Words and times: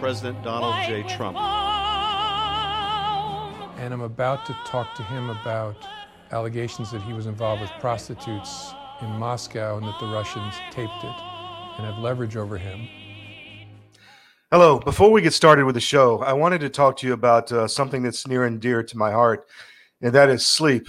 President 0.00 0.42
Donald 0.42 0.74
J. 0.86 1.02
Trump. 1.04 1.38
And 3.78 3.94
I'm 3.94 4.02
about 4.02 4.44
to 4.46 4.56
talk 4.66 4.94
to 4.96 5.02
him 5.02 5.30
about 5.30 5.76
allegations 6.32 6.90
that 6.90 7.00
he 7.02 7.12
was 7.12 7.26
involved 7.26 7.62
with 7.62 7.70
prostitutes 7.80 8.72
in 9.00 9.08
Moscow 9.10 9.78
and 9.78 9.86
that 9.86 9.98
the 9.98 10.06
Russians 10.06 10.54
taped 10.70 11.02
it 11.02 11.16
and 11.76 11.86
have 11.86 11.98
leverage 11.98 12.36
over 12.36 12.58
him. 12.58 12.88
Hello. 14.50 14.78
Before 14.78 15.10
we 15.10 15.22
get 15.22 15.32
started 15.32 15.64
with 15.64 15.74
the 15.74 15.80
show, 15.80 16.18
I 16.20 16.32
wanted 16.32 16.60
to 16.60 16.68
talk 16.68 16.96
to 16.98 17.06
you 17.06 17.12
about 17.12 17.50
uh, 17.50 17.66
something 17.66 18.02
that's 18.02 18.26
near 18.26 18.44
and 18.44 18.60
dear 18.60 18.82
to 18.82 18.96
my 18.98 19.10
heart, 19.10 19.46
and 20.02 20.12
that 20.14 20.28
is 20.28 20.44
sleep. 20.44 20.88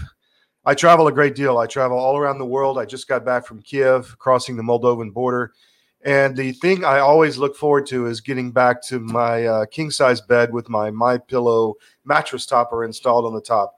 I 0.65 0.75
travel 0.75 1.07
a 1.07 1.13
great 1.13 1.33
deal. 1.33 1.57
I 1.57 1.65
travel 1.65 1.97
all 1.97 2.17
around 2.17 2.39
the 2.39 2.45
world. 2.45 2.77
I 2.77 2.85
just 2.85 3.07
got 3.07 3.23
back 3.23 3.45
from 3.45 3.61
Kiev, 3.61 4.17
crossing 4.19 4.57
the 4.57 4.63
Moldovan 4.63 5.13
border. 5.13 5.53
And 6.07 6.37
the 6.37 6.53
thing 6.53 6.85
I 6.85 6.99
always 6.99 7.37
look 7.37 7.57
forward 7.57 7.85
to 7.87 8.05
is 8.05 8.21
getting 8.21 8.49
back 8.49 8.81
to 8.83 9.01
my 9.01 9.45
uh, 9.45 9.65
king 9.65 9.91
size 9.91 10.21
bed 10.21 10.53
with 10.53 10.69
my 10.69 10.89
my 10.89 11.17
pillow 11.17 11.75
mattress 12.05 12.45
topper 12.45 12.85
installed 12.85 13.25
on 13.25 13.33
the 13.33 13.41
top. 13.41 13.75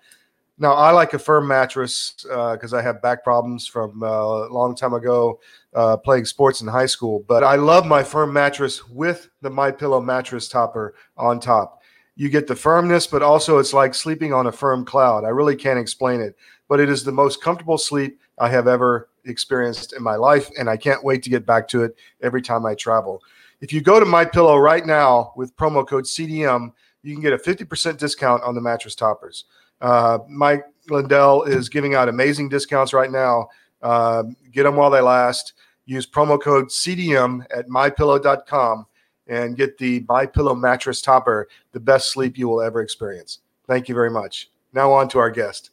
Now 0.59 0.73
I 0.73 0.91
like 0.91 1.16
a 1.16 1.19
firm 1.19 1.47
mattress 1.47 2.13
because 2.22 2.72
uh, 2.72 2.77
I 2.77 2.83
have 2.83 3.02
back 3.02 3.23
problems 3.23 3.66
from 3.66 4.03
uh, 4.03 4.45
a 4.45 4.53
long 4.53 4.75
time 4.75 4.94
ago 4.94 5.39
uh, 5.73 5.97
playing 5.97 6.25
sports 6.25 6.61
in 6.61 6.67
high 6.67 6.85
school. 6.85 7.25
But 7.27 7.44
I 7.44 7.55
love 7.55 7.88
my 7.88 8.03
firm 8.03 8.31
mattress 8.31 8.88
with 8.88 9.27
the 9.41 9.50
my 9.50 9.72
pillow 9.72 10.00
mattress 10.00 10.47
topper 10.47 10.94
on 11.17 11.39
top. 11.39 11.81
You 12.16 12.30
get 12.30 12.45
the 12.45 12.55
firmness, 12.55 13.07
but 13.07 13.23
also 13.23 13.57
it's 13.57 13.73
like 13.73 13.95
sleeping 13.95 14.33
on 14.33 14.45
a 14.45 14.52
firm 14.52 14.85
cloud. 14.85 15.23
I 15.23 15.30
really 15.30 15.55
can't 15.55 15.80
explain 15.80 16.22
it, 16.22 16.35
but 16.67 16.80
it 16.80 16.89
is 16.89 17.03
the 17.03 17.11
most 17.11 17.41
comfortable 17.41 17.80
sleep 17.80 18.19
I 18.38 18.50
have 18.50 18.67
ever 18.67 19.08
experienced 19.25 19.94
in 19.94 20.03
my 20.03 20.16
life, 20.16 20.50
and 20.58 20.70
I 20.70 20.78
can't 20.78 21.03
wait 21.03 21.23
to 21.23 21.30
get 21.30 21.45
back 21.45 21.67
to 21.70 21.84
it 21.84 21.95
every 22.22 22.42
time 22.42 22.66
I 22.66 22.75
travel. 22.75 23.22
If 23.62 23.73
you 23.73 23.81
go 23.81 24.00
to 24.00 24.06
my 24.06 24.25
pillow 24.25 24.58
right 24.58 24.86
now 24.86 25.34
with 25.36 25.56
promo 25.56 25.88
code 25.88 26.06
CDM, 26.06 26.72
you 27.03 27.14
can 27.14 27.22
get 27.22 27.34
a 27.34 27.38
50% 27.38 27.97
discount 27.97 28.44
on 28.44 28.56
the 28.56 28.62
mattress 28.62 28.95
toppers. 28.95 29.45
Uh, 29.81 30.20
Mike 30.28 30.66
Lindell 30.90 31.44
is 31.44 31.70
giving 31.70 31.95
out 31.95 32.09
amazing 32.09 32.50
discounts 32.50 32.94
right 32.94 33.12
now. 33.12 33.47
Uh, 33.81 34.23
get 34.52 34.64
them 34.64 34.75
while 34.75 34.90
they 34.90 35.02
last. 35.02 35.53
Use 35.86 36.06
promo 36.06 36.42
code 36.42 36.67
CDM 36.67 37.45
at 37.56 37.67
mypillow.com 37.67 38.86
and 39.28 39.56
get 39.56 39.78
the 39.78 40.03
My 40.08 40.25
Pillow 40.25 40.56
mattress 40.56 41.02
topper, 41.02 41.47
the 41.72 41.80
best 41.80 42.12
sleep 42.12 42.38
you 42.38 42.50
will 42.50 42.62
ever 42.62 42.81
experience. 42.81 43.40
Thank 43.67 43.88
you 43.88 43.95
very 43.95 44.09
much. 44.09 44.50
Now 44.73 44.92
on 44.92 45.08
to 45.09 45.20
our 45.20 45.31
guest. 45.31 45.72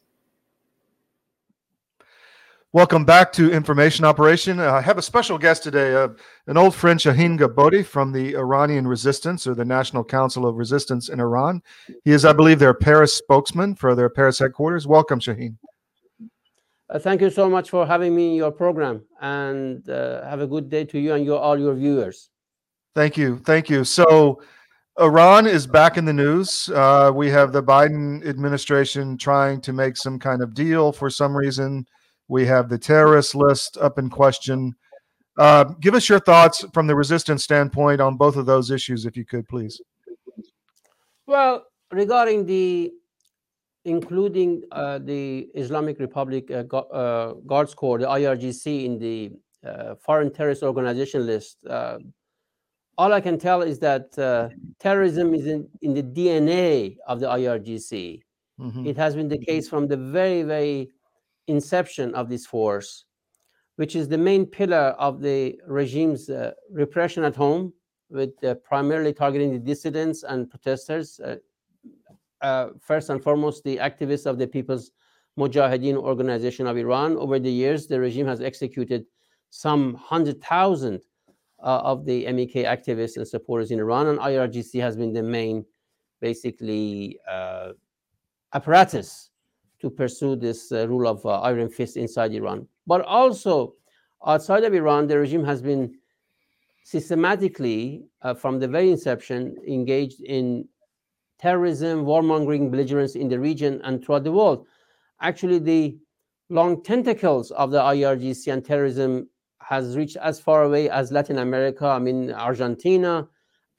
Welcome 2.77 3.05
back 3.05 3.33
to 3.33 3.51
Information 3.51 4.05
Operation. 4.05 4.59
Uh, 4.59 4.71
I 4.71 4.81
have 4.81 4.99
a 4.99 5.01
special 5.01 5.39
guest 5.39 5.63
today, 5.63 5.95
uh, 5.95 6.09
an 6.45 6.57
old 6.57 6.75
friend, 6.75 7.01
Shahin 7.01 7.35
Gobadi 7.35 7.83
from 7.83 8.11
the 8.11 8.35
Iranian 8.35 8.87
Resistance 8.87 9.47
or 9.47 9.55
the 9.55 9.65
National 9.65 10.03
Council 10.03 10.45
of 10.45 10.57
Resistance 10.57 11.09
in 11.09 11.19
Iran. 11.19 11.63
He 12.05 12.11
is, 12.11 12.23
I 12.23 12.33
believe, 12.33 12.59
their 12.59 12.75
Paris 12.75 13.15
spokesman 13.15 13.73
for 13.73 13.95
their 13.95 14.09
Paris 14.09 14.37
headquarters. 14.37 14.85
Welcome, 14.85 15.19
Shaheen. 15.19 15.57
Uh, 16.87 16.99
thank 16.99 17.21
you 17.21 17.31
so 17.31 17.49
much 17.49 17.71
for 17.71 17.87
having 17.87 18.15
me 18.15 18.27
in 18.27 18.35
your 18.35 18.51
program, 18.51 19.03
and 19.21 19.89
uh, 19.89 20.23
have 20.29 20.41
a 20.41 20.47
good 20.47 20.69
day 20.69 20.85
to 20.85 20.99
you 20.99 21.15
and 21.15 21.25
your 21.25 21.39
all 21.39 21.57
your 21.57 21.73
viewers. 21.73 22.29
Thank 22.93 23.17
you, 23.17 23.39
thank 23.39 23.71
you. 23.71 23.85
So, 23.85 24.39
Iran 24.99 25.47
is 25.47 25.65
back 25.65 25.97
in 25.97 26.05
the 26.05 26.13
news. 26.13 26.69
Uh, 26.69 27.11
we 27.11 27.27
have 27.29 27.53
the 27.53 27.63
Biden 27.63 28.23
administration 28.27 29.17
trying 29.17 29.61
to 29.61 29.73
make 29.73 29.97
some 29.97 30.19
kind 30.19 30.43
of 30.43 30.53
deal 30.53 30.91
for 30.91 31.09
some 31.09 31.35
reason 31.35 31.87
we 32.27 32.45
have 32.45 32.69
the 32.69 32.77
terrorist 32.77 33.35
list 33.35 33.77
up 33.77 33.97
in 33.97 34.09
question. 34.09 34.75
Uh, 35.37 35.65
give 35.79 35.93
us 35.93 36.09
your 36.09 36.19
thoughts 36.19 36.65
from 36.73 36.87
the 36.87 36.95
resistance 36.95 37.43
standpoint 37.43 38.01
on 38.01 38.17
both 38.17 38.35
of 38.35 38.45
those 38.45 38.71
issues, 38.71 39.05
if 39.05 39.15
you 39.15 39.23
could, 39.23 39.47
please. 39.47 39.79
Well, 41.25 41.65
regarding 41.91 42.45
the 42.45 42.91
including 43.85 44.63
uh, 44.73 44.99
the 44.99 45.47
Islamic 45.55 45.97
Republic 45.99 46.51
uh, 46.51 46.63
uh 46.75 47.33
Guards 47.45 47.73
Corps, 47.73 47.99
the 47.99 48.05
IRGC, 48.05 48.83
in 48.83 48.99
the 48.99 49.31
uh, 49.65 49.95
foreign 49.95 50.33
terrorist 50.33 50.61
organization 50.61 51.25
list, 51.25 51.57
uh, 51.65 51.99
all 52.97 53.13
I 53.13 53.21
can 53.21 53.37
tell 53.37 53.61
is 53.61 53.79
that 53.79 54.11
terrorism 54.79 55.33
is 55.33 55.45
in, 55.45 55.69
in 55.81 55.93
the 55.93 56.03
DNA 56.03 56.97
of 57.07 57.19
the 57.19 57.27
IRGC. 57.27 58.21
Mm-hmm. 58.59 58.87
It 58.87 58.97
has 58.97 59.15
been 59.15 59.27
the 59.27 59.37
case 59.37 59.69
from 59.69 59.87
the 59.87 59.97
very, 59.97 60.41
very 60.41 60.89
inception 61.47 62.13
of 62.13 62.29
this 62.29 62.45
force, 62.45 63.05
which 63.77 63.95
is 63.95 64.07
the 64.07 64.17
main 64.17 64.45
pillar 64.45 64.95
of 64.99 65.21
the 65.21 65.59
regime's 65.67 66.29
uh, 66.29 66.51
repression 66.71 67.23
at 67.23 67.35
home, 67.35 67.73
with 68.09 68.41
uh, 68.43 68.55
primarily 68.55 69.13
targeting 69.13 69.51
the 69.51 69.59
dissidents 69.59 70.23
and 70.23 70.49
protesters. 70.49 71.19
Uh, 71.19 71.35
uh 72.41 72.69
first 72.79 73.09
and 73.09 73.23
foremost, 73.23 73.63
the 73.63 73.77
activists 73.77 74.25
of 74.25 74.37
the 74.37 74.47
People's 74.47 74.91
Mujahideen 75.37 75.95
Organization 75.95 76.67
of 76.67 76.77
Iran. 76.77 77.17
Over 77.17 77.39
the 77.39 77.51
years, 77.51 77.87
the 77.87 77.99
regime 77.99 78.27
has 78.27 78.41
executed 78.41 79.05
some 79.49 79.93
100,000 79.93 81.01
uh, 81.59 81.61
of 81.63 82.05
the 82.05 82.31
MEK 82.31 82.65
activists 82.65 83.17
and 83.17 83.27
supporters 83.27 83.71
in 83.71 83.79
Iran, 83.79 84.07
and 84.07 84.19
IRGC 84.19 84.79
has 84.81 84.95
been 84.95 85.13
the 85.13 85.23
main, 85.23 85.65
basically, 86.21 87.19
apparatus 88.53 89.31
to 89.81 89.89
pursue 89.89 90.35
this 90.35 90.71
uh, 90.71 90.87
rule 90.87 91.07
of 91.07 91.25
uh, 91.25 91.41
iron 91.41 91.69
fist 91.69 91.97
inside 91.97 92.33
Iran. 92.33 92.67
But 92.85 93.01
also 93.01 93.75
outside 94.25 94.63
of 94.63 94.73
Iran, 94.73 95.07
the 95.07 95.19
regime 95.19 95.43
has 95.45 95.61
been 95.61 95.95
systematically, 96.83 98.05
uh, 98.21 98.33
from 98.33 98.59
the 98.59 98.67
very 98.67 98.91
inception, 98.91 99.57
engaged 99.67 100.21
in 100.21 100.67
terrorism, 101.39 102.05
warmongering, 102.05 102.71
belligerence 102.71 103.15
in 103.15 103.27
the 103.27 103.39
region 103.39 103.81
and 103.83 104.03
throughout 104.03 104.23
the 104.23 104.31
world. 104.31 104.65
Actually, 105.21 105.59
the 105.59 105.97
long 106.49 106.81
tentacles 106.81 107.51
of 107.51 107.71
the 107.71 107.79
IRGC 107.79 108.51
and 108.51 108.63
terrorism 108.63 109.29
has 109.61 109.97
reached 109.97 110.17
as 110.17 110.39
far 110.39 110.63
away 110.63 110.89
as 110.89 111.11
Latin 111.11 111.39
America, 111.39 111.85
I 111.85 111.99
mean 111.99 112.31
Argentina, 112.31 113.27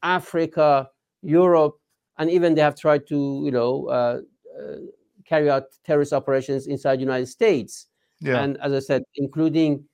Africa, 0.03 0.89
Europe, 1.23 1.79
and 2.19 2.31
even 2.31 2.55
they 2.55 2.61
have 2.61 2.77
tried 2.77 3.07
to, 3.09 3.41
you 3.45 3.51
know, 3.51 3.87
uh, 3.89 4.21
uh, 4.61 4.77
carry 5.29 5.51
out 5.51 5.65
terrorist 5.85 6.13
operations 6.13 6.67
inside 6.67 6.97
the 6.97 7.01
United 7.01 7.27
States. 7.27 7.87
Yeah. 8.21 8.43
And 8.43 8.57
as 8.59 8.73
I 8.73 8.79
said, 8.81 9.03
including 9.17 9.85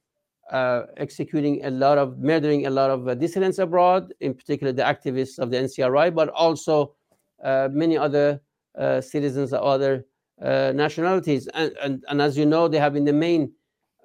uh, 0.50 0.82
executing 0.96 1.64
a 1.64 1.70
lot 1.70 1.98
of, 1.98 2.18
murdering 2.18 2.66
a 2.66 2.70
lot 2.70 2.90
of 2.90 3.08
uh, 3.08 3.14
dissidents 3.14 3.58
abroad, 3.58 4.12
in 4.20 4.34
particular 4.34 4.72
the 4.72 4.82
activists 4.82 5.38
of 5.38 5.50
the 5.50 5.56
NCRI, 5.56 6.14
but 6.14 6.28
also 6.30 6.94
uh, 7.42 7.68
many 7.72 7.96
other 7.96 8.40
uh, 8.78 9.00
citizens 9.00 9.52
of 9.52 9.62
other 9.62 10.06
uh, 10.42 10.72
nationalities. 10.74 11.48
And, 11.54 11.72
and, 11.82 12.04
and, 12.08 12.20
as 12.20 12.36
you 12.36 12.46
know, 12.46 12.68
they 12.68 12.78
have 12.78 12.92
been 12.92 13.04
the 13.04 13.12
main 13.12 13.52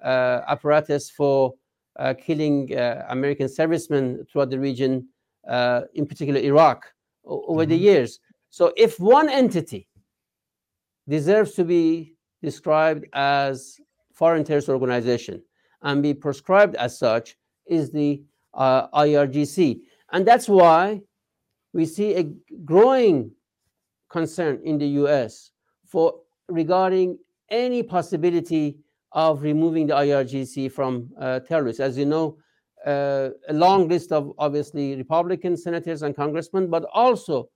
uh, 0.02 0.40
apparatus 0.48 1.10
for 1.10 1.54
killing 2.24 2.72
American 3.08 3.46
servicemen 3.46 4.24
throughout 4.24 4.48
the 4.48 4.58
region, 4.58 5.06
in 5.94 6.06
particular 6.06 6.40
Iraq, 6.40 6.86
over 7.24 7.62
mm-hmm. 7.62 7.70
the 7.70 7.76
years. 7.76 8.20
So 8.48 8.72
if 8.76 8.98
one 8.98 9.28
entity 9.28 9.86
deserves 11.10 11.52
to 11.54 11.64
be 11.64 12.14
described 12.40 13.04
as 13.12 13.80
foreign 14.14 14.44
terrorist 14.44 14.68
organization 14.68 15.42
and 15.82 16.02
be 16.02 16.14
prescribed 16.14 16.76
as 16.76 16.98
such 16.98 17.36
is 17.66 17.90
the 17.90 18.22
uh, 18.54 18.88
IRGC. 18.88 19.80
And 20.12 20.26
that's 20.26 20.48
why 20.48 21.00
we 21.72 21.84
see 21.84 22.14
a 22.14 22.24
growing 22.64 23.32
concern 24.08 24.60
in 24.64 24.78
the 24.78 24.86
US 25.02 25.50
for 25.84 26.14
regarding 26.48 27.18
any 27.50 27.82
possibility 27.82 28.78
of 29.12 29.42
removing 29.42 29.88
the 29.88 29.94
IRGC 29.94 30.70
from 30.70 31.10
uh, 31.18 31.40
terrorists. 31.40 31.80
As 31.80 31.98
you 31.98 32.06
know, 32.06 32.38
uh, 32.86 33.30
a 33.48 33.52
long 33.52 33.88
list 33.88 34.12
of 34.12 34.32
obviously 34.38 34.94
Republican 34.96 35.56
senators 35.56 36.02
and 36.02 36.14
congressmen, 36.14 36.70
but 36.70 36.84
also 36.92 37.50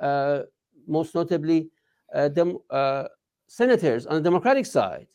uh, 0.00 0.40
most 0.86 1.14
notably 1.14 1.70
dem- 2.14 2.58
uh, 2.70 3.04
senators 3.46 4.06
on 4.06 4.14
the 4.16 4.22
Democratic 4.22 4.66
side 4.66 5.06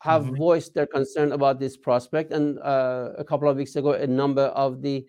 have 0.00 0.24
mm-hmm. 0.24 0.36
voiced 0.36 0.74
their 0.74 0.86
concern 0.86 1.32
about 1.32 1.58
this 1.58 1.76
prospect. 1.76 2.32
And 2.32 2.58
uh, 2.60 3.10
a 3.18 3.24
couple 3.24 3.48
of 3.48 3.56
weeks 3.56 3.76
ago, 3.76 3.92
a 3.92 4.06
number 4.06 4.44
of 4.44 4.82
the 4.82 5.06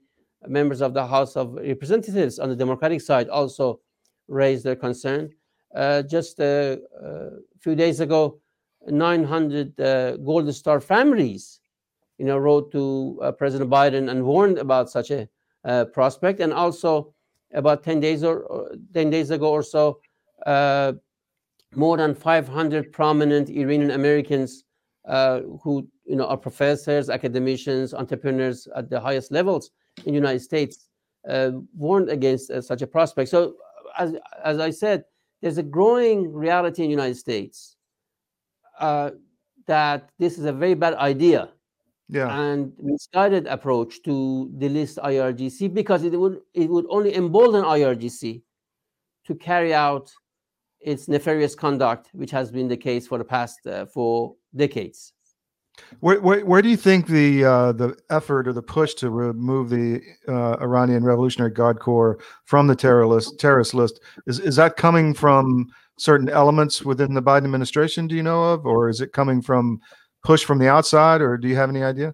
members 0.47 0.81
of 0.81 0.93
the 0.93 1.05
House 1.05 1.35
of 1.35 1.53
Representatives 1.53 2.39
on 2.39 2.49
the 2.49 2.55
Democratic 2.55 3.01
side 3.01 3.29
also 3.29 3.79
raised 4.27 4.63
their 4.63 4.75
concern. 4.75 5.29
Uh, 5.73 6.01
just 6.01 6.39
a, 6.39 6.79
a, 7.01 7.29
few 7.61 7.75
days 7.75 8.01
ago, 8.01 8.41
900 8.87 9.79
uh, 9.79 10.17
Gold 10.17 10.53
Star 10.53 10.81
families, 10.81 11.61
you 12.17 12.25
know, 12.25 12.37
wrote 12.37 12.71
to 12.71 13.19
uh, 13.21 13.31
President 13.31 13.69
Biden 13.69 14.09
and 14.09 14.25
warned 14.25 14.57
about 14.57 14.89
such 14.89 15.11
a 15.11 15.29
uh, 15.63 15.85
prospect. 15.85 16.39
And 16.41 16.51
also, 16.51 17.13
about 17.53 17.83
10 17.83 17.99
days 17.99 18.23
or 18.23 18.71
10 18.93 19.09
days 19.09 19.29
ago 19.29 19.51
or 19.51 19.63
so, 19.63 19.89
uh, 19.89 19.93
more 20.47 21.97
than 21.97 22.13
500 22.13 22.91
prominent 22.91 23.49
Iranian 23.49 23.91
Americans 23.91 24.65
uh, 25.07 25.41
who, 25.63 25.87
you 26.05 26.15
know, 26.15 26.25
are 26.25 26.37
professors, 26.37 27.09
academicians, 27.09 27.93
entrepreneurs 27.93 28.67
at 28.75 28.89
the 28.89 28.99
highest 28.99 29.31
levels 29.31 29.71
in 30.05 30.13
the 30.13 30.19
United 30.19 30.41
States 30.41 30.87
warned 31.75 32.09
against 32.09 32.51
such 32.63 32.81
a 32.81 32.87
prospect. 32.87 33.29
So, 33.29 33.55
as 33.97 34.15
as 34.43 34.59
I 34.59 34.69
said, 34.69 35.03
there's 35.41 35.57
a 35.57 35.63
growing 35.63 36.31
reality 36.31 36.83
in 36.83 36.89
the 36.89 36.91
United 36.91 37.17
States 37.17 37.75
uh, 38.79 39.11
that 39.67 40.09
this 40.19 40.37
is 40.37 40.45
a 40.45 40.53
very 40.53 40.73
bad 40.73 40.95
idea. 40.95 41.49
Yeah. 42.09 42.27
And 42.27 42.73
misguided 42.81 43.47
approach 43.47 44.03
to 44.03 44.51
delist 44.57 44.97
IRGC 44.97 45.73
because 45.73 46.03
it 46.03 46.19
would 46.19 46.41
it 46.53 46.69
would 46.69 46.85
only 46.89 47.15
embolden 47.15 47.63
IRGC 47.63 48.41
to 49.27 49.35
carry 49.35 49.73
out 49.73 50.11
its 50.81 51.07
nefarious 51.07 51.55
conduct, 51.55 52.09
which 52.13 52.31
has 52.31 52.51
been 52.51 52.67
the 52.67 52.77
case 52.77 53.07
for 53.07 53.17
the 53.17 53.23
past 53.23 53.65
uh, 53.67 53.85
four 53.85 54.35
decades. 54.55 55.13
Where, 55.99 56.19
where, 56.21 56.45
where, 56.45 56.61
do 56.61 56.69
you 56.69 56.77
think 56.77 57.07
the 57.07 57.45
uh, 57.45 57.71
the 57.71 57.97
effort 58.09 58.47
or 58.47 58.53
the 58.53 58.61
push 58.61 58.93
to 58.95 59.09
remove 59.09 59.69
the 59.69 60.01
uh, 60.27 60.57
Iranian 60.61 61.03
Revolutionary 61.03 61.51
Guard 61.51 61.79
Corps 61.79 62.19
from 62.45 62.67
the 62.67 62.75
terrorist 62.75 63.39
terrorist 63.39 63.73
list 63.73 63.99
is 64.27 64.39
is 64.39 64.57
that 64.57 64.75
coming 64.75 65.13
from 65.13 65.67
certain 65.97 66.29
elements 66.29 66.83
within 66.83 67.13
the 67.13 67.21
Biden 67.21 67.45
administration? 67.45 68.07
Do 68.07 68.15
you 68.15 68.23
know 68.23 68.43
of, 68.43 68.65
or 68.65 68.89
is 68.89 69.01
it 69.01 69.13
coming 69.13 69.41
from 69.41 69.79
push 70.23 70.43
from 70.43 70.59
the 70.59 70.67
outside, 70.67 71.21
or 71.21 71.37
do 71.37 71.47
you 71.47 71.55
have 71.55 71.69
any 71.69 71.83
idea? 71.83 72.13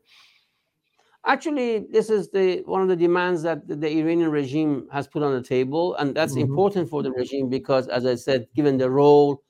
Actually, 1.28 1.80
this 1.92 2.10
is 2.10 2.30
the 2.32 2.62
one 2.66 2.82
of 2.82 2.88
the 2.88 2.96
demands 2.96 3.44
that 3.44 3.68
the 3.68 3.92
Iranian 4.00 4.32
regime 4.32 4.88
has 4.94 5.08
put 5.08 5.22
on 5.24 5.34
the 5.34 5.42
table, 5.42 5.94
and 5.96 6.16
that's 6.16 6.34
mm-hmm. 6.34 6.50
important 6.50 6.90
for 6.90 7.04
the 7.04 7.12
regime 7.12 7.50
because, 7.50 7.90
as 7.90 8.06
I 8.06 8.16
said, 8.16 8.48
given 8.56 8.78
the 8.78 8.90
role 8.90 9.44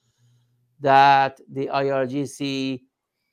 that 0.79 1.39
the 1.51 1.67
IRGC 1.67 2.81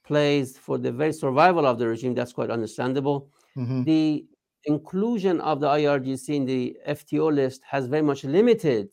plays 0.06 0.58
for 0.58 0.76
the 0.76 0.92
very 0.92 1.14
survival 1.14 1.66
of 1.66 1.78
the 1.78 1.88
regime, 1.88 2.14
that's 2.14 2.34
quite 2.34 2.50
understandable. 2.50 3.30
Mm-hmm. 3.56 3.84
The 3.84 4.26
inclusion 4.66 5.40
of 5.40 5.60
the 5.60 5.68
IRGC 5.68 6.28
in 6.28 6.44
the 6.44 6.76
FTO 6.86 7.34
list 7.34 7.62
has 7.66 7.86
very 7.86 8.02
much 8.02 8.24
limited 8.24 8.90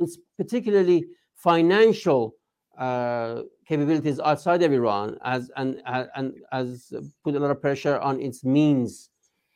its 0.00 0.18
particularly 0.36 1.06
financial 1.34 2.34
uh, 2.78 3.42
capabilities 3.72 4.20
outside 4.20 4.62
of 4.62 4.72
Iran, 4.72 5.16
as 5.24 5.50
and 5.56 5.80
and 6.16 6.26
has 6.52 6.92
put 7.24 7.34
a 7.34 7.40
lot 7.40 7.50
of 7.50 7.60
pressure 7.60 7.98
on 8.08 8.20
its 8.20 8.44
means 8.44 9.10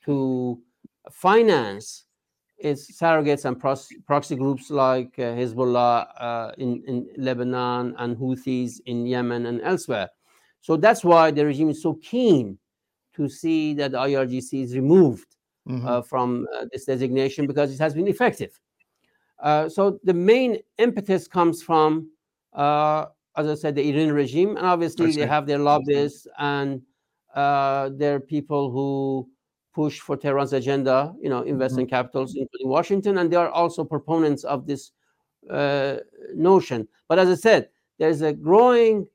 to 0.06 0.58
finance 1.10 2.04
its 2.58 2.98
surrogates 2.98 3.44
and 3.44 3.60
proxy 4.06 4.36
groups 4.36 4.70
like 4.70 5.12
uh, 5.18 5.34
Hezbollah 5.38 6.08
uh, 6.18 6.52
in, 6.56 6.82
in 6.86 7.06
Lebanon 7.18 7.94
and 7.98 8.16
Houthis 8.16 8.80
in 8.86 9.06
Yemen 9.06 9.46
and 9.46 9.60
elsewhere. 9.60 10.08
So 10.62 10.76
that's 10.76 11.04
why 11.04 11.30
the 11.30 11.44
regime 11.44 11.70
is 11.70 11.82
so 11.82 11.94
keen 11.94 12.58
to 13.14 13.28
see 13.28 13.74
that 13.74 13.92
the 13.92 13.98
IRGC 13.98 14.62
is 14.62 14.74
removed 14.74 15.36
mm-hmm. 15.68 15.86
uh, 15.86 16.02
from 16.02 16.46
uh, 16.56 16.64
this 16.72 16.86
designation 16.86 17.46
because 17.46 17.72
it 17.74 17.78
has 17.78 17.92
been 17.94 18.08
effective. 18.08 18.58
Uh, 19.38 19.68
so 19.68 20.00
the 20.02 20.14
main 20.14 20.58
impetus 20.78 21.28
comes 21.28 21.62
from, 21.62 22.10
uh, 22.54 23.06
as 23.36 23.46
I 23.46 23.54
said, 23.54 23.74
the 23.74 23.82
Iranian 23.82 24.12
regime, 24.12 24.56
and 24.56 24.66
obviously 24.66 25.12
they 25.12 25.26
have 25.26 25.46
their 25.46 25.58
lobbyists 25.58 26.26
and 26.38 26.82
uh, 27.34 27.90
their 27.90 28.18
people 28.18 28.70
who 28.70 29.28
push 29.74 30.00
for 30.00 30.16
Tehran's 30.16 30.54
agenda, 30.54 31.14
you 31.20 31.28
know, 31.28 31.42
investment 31.42 31.88
mm-hmm. 31.88 31.96
capitals, 31.96 32.34
including 32.34 32.68
Washington, 32.68 33.18
and 33.18 33.30
they 33.30 33.36
are 33.36 33.50
also 33.50 33.84
proponents 33.84 34.42
of 34.44 34.66
this 34.66 34.92
uh, 35.50 35.96
notion. 36.34 36.88
But 37.08 37.18
as 37.18 37.28
I 37.28 37.34
said, 37.34 37.68
there's 37.98 38.22
a 38.22 38.32
growing 38.32 39.06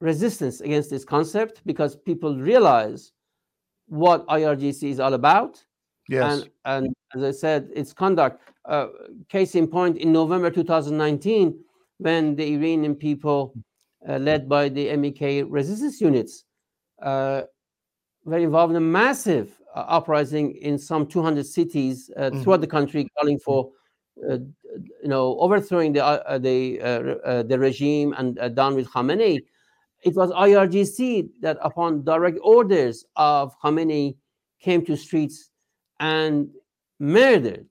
resistance 0.00 0.60
against 0.60 0.90
this 0.90 1.04
concept 1.04 1.62
because 1.66 1.96
people 1.96 2.38
realize 2.38 3.12
what 3.86 4.26
IRGC 4.28 4.90
is 4.90 5.00
all 5.00 5.14
about. 5.14 5.64
Yes. 6.08 6.42
And, 6.64 6.86
and 6.86 6.94
as 7.16 7.22
I 7.22 7.38
said, 7.38 7.70
its 7.74 7.92
conduct. 7.92 8.42
Uh, 8.64 8.86
case 9.28 9.56
in 9.56 9.66
point, 9.66 9.96
in 9.96 10.12
November 10.12 10.50
2019, 10.50 11.58
when 12.02 12.36
the 12.36 12.54
Iranian 12.54 12.94
people, 12.94 13.54
uh, 14.08 14.18
led 14.18 14.48
by 14.48 14.68
the 14.68 14.94
MEK 14.96 15.46
resistance 15.48 16.00
units, 16.00 16.44
uh, 17.02 17.42
were 18.24 18.38
involved 18.38 18.72
in 18.72 18.76
a 18.76 18.80
massive 18.80 19.58
uh, 19.74 19.84
uprising 19.88 20.56
in 20.56 20.78
some 20.78 21.06
200 21.06 21.46
cities 21.46 22.10
mm-hmm. 22.16 22.42
throughout 22.42 22.60
the 22.60 22.66
country, 22.66 23.08
calling 23.18 23.38
for 23.38 23.70
uh, 24.30 24.38
you 25.02 25.08
know, 25.08 25.38
overthrowing 25.38 25.92
the 25.92 26.04
uh, 26.04 26.38
the 26.38 26.80
uh, 26.80 27.42
the 27.42 27.58
regime 27.58 28.14
and 28.16 28.36
done 28.54 28.74
with 28.74 28.88
Khamenei 28.88 29.40
it 30.02 30.16
was 30.16 30.30
IRGC 30.30 31.28
that, 31.40 31.58
upon 31.62 32.04
direct 32.04 32.38
orders 32.42 33.04
of 33.16 33.54
Khamenei, 33.60 34.16
came 34.60 34.84
to 34.86 34.96
streets 34.96 35.50
and 36.00 36.48
murdered 36.98 37.66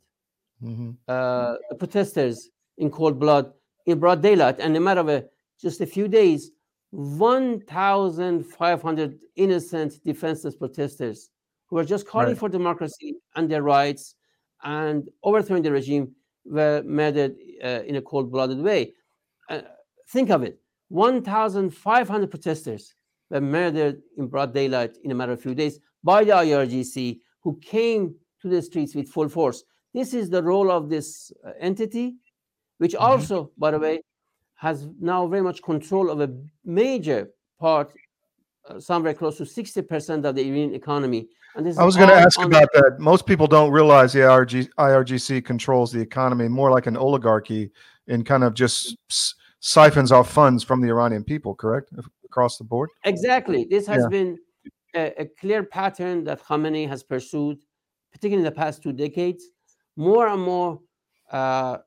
mm-hmm. 0.63 0.91
uh, 1.07 1.55
protesters 1.77 2.49
in 2.77 2.89
cold 2.89 3.19
blood 3.19 3.51
in 3.85 3.99
broad 3.99 4.21
daylight. 4.21 4.59
And 4.59 4.75
in 4.75 4.81
a 4.81 4.85
matter 4.85 5.01
of 5.01 5.09
a, 5.09 5.25
just 5.59 5.81
a 5.81 5.85
few 5.85 6.07
days, 6.07 6.51
1,500 6.91 9.19
innocent, 9.35 10.01
defenseless 10.03 10.55
protesters 10.55 11.29
who 11.67 11.75
were 11.77 11.85
just 11.85 12.07
calling 12.07 12.29
right. 12.29 12.37
for 12.37 12.49
democracy 12.49 13.15
and 13.35 13.49
their 13.49 13.63
rights 13.63 14.15
and 14.63 15.09
overthrowing 15.23 15.63
the 15.63 15.71
regime 15.71 16.13
were 16.45 16.83
murdered 16.85 17.35
uh, 17.63 17.81
in 17.87 17.95
a 17.95 18.01
cold 18.01 18.31
blooded 18.31 18.59
way. 18.59 18.93
Uh, 19.49 19.61
think 20.09 20.29
of 20.29 20.43
it 20.43 20.59
1,500 20.89 22.29
protesters 22.29 22.93
were 23.29 23.41
murdered 23.41 24.01
in 24.17 24.27
broad 24.27 24.53
daylight 24.53 24.97
in 25.03 25.11
a 25.11 25.15
matter 25.15 25.31
of 25.31 25.39
a 25.39 25.41
few 25.41 25.55
days 25.55 25.79
by 26.03 26.23
the 26.23 26.31
IRGC, 26.31 27.19
who 27.41 27.57
came 27.61 28.13
to 28.41 28.49
the 28.49 28.61
streets 28.61 28.93
with 28.93 29.07
full 29.07 29.29
force. 29.29 29.63
This 29.93 30.13
is 30.13 30.29
the 30.29 30.43
role 30.43 30.71
of 30.71 30.89
this 30.89 31.31
uh, 31.45 31.51
entity, 31.59 32.15
which 32.81 32.93
mm-hmm. 32.93 33.11
also, 33.11 33.51
by 33.59 33.69
the 33.69 33.77
way, 33.77 34.01
has 34.55 34.87
now 34.99 35.27
very 35.27 35.43
much 35.43 35.61
control 35.61 36.09
of 36.09 36.19
a 36.19 36.35
major 36.65 37.29
part, 37.59 37.93
uh, 38.67 38.79
somewhere 38.79 39.13
close 39.13 39.37
to 39.37 39.43
60% 39.43 40.25
of 40.25 40.33
the 40.33 40.41
Iranian 40.41 40.73
economy. 40.73 41.27
And 41.55 41.63
this 41.63 41.77
I 41.77 41.83
was 41.83 41.95
going 41.95 42.09
to 42.09 42.15
ask 42.15 42.39
about 42.41 42.69
that. 42.73 42.95
Most 42.97 43.27
people 43.27 43.45
don't 43.45 43.69
realize 43.69 44.13
the 44.13 44.21
IRG, 44.21 44.69
IRGC 44.79 45.45
controls 45.45 45.91
the 45.91 46.01
economy 46.01 46.47
more 46.47 46.71
like 46.71 46.87
an 46.87 46.97
oligarchy 46.97 47.69
and 48.07 48.25
kind 48.25 48.43
of 48.43 48.55
just 48.55 48.97
siphons 49.59 50.11
off 50.11 50.31
funds 50.31 50.63
from 50.63 50.81
the 50.81 50.87
Iranian 50.87 51.23
people, 51.23 51.53
correct? 51.53 51.93
Across 52.25 52.57
the 52.57 52.63
board? 52.63 52.89
Exactly. 53.03 53.67
This 53.69 53.85
has 53.85 54.01
yeah. 54.01 54.09
been 54.09 54.39
a, 54.95 55.21
a, 55.21 55.25
clear 55.39 55.61
pattern 55.61 56.23
that 56.23 56.41
Khamenei 56.41 56.87
has 56.87 57.03
pursued, 57.03 57.59
particularly 58.11 58.47
in 58.47 58.51
the 58.51 58.59
past 58.59 58.81
two 58.81 58.91
decades. 58.91 59.43
More 59.95 60.27
and 60.29 60.41
more 60.41 60.79
uh, 61.31 61.77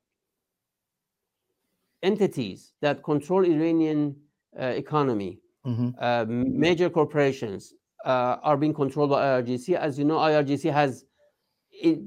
entities 2.04 2.74
that 2.80 3.02
control 3.02 3.44
Iranian 3.44 4.14
uh, 4.60 4.66
economy, 4.66 5.40
mm-hmm. 5.66 5.90
uh, 5.98 6.24
major 6.28 6.88
corporations, 6.90 7.74
uh, 8.04 8.36
are 8.42 8.56
being 8.56 8.74
controlled 8.74 9.10
by 9.10 9.20
IRGC. 9.42 9.74
As 9.74 9.98
you 9.98 10.04
know, 10.04 10.18
IRGC 10.18 10.72
has 10.72 11.04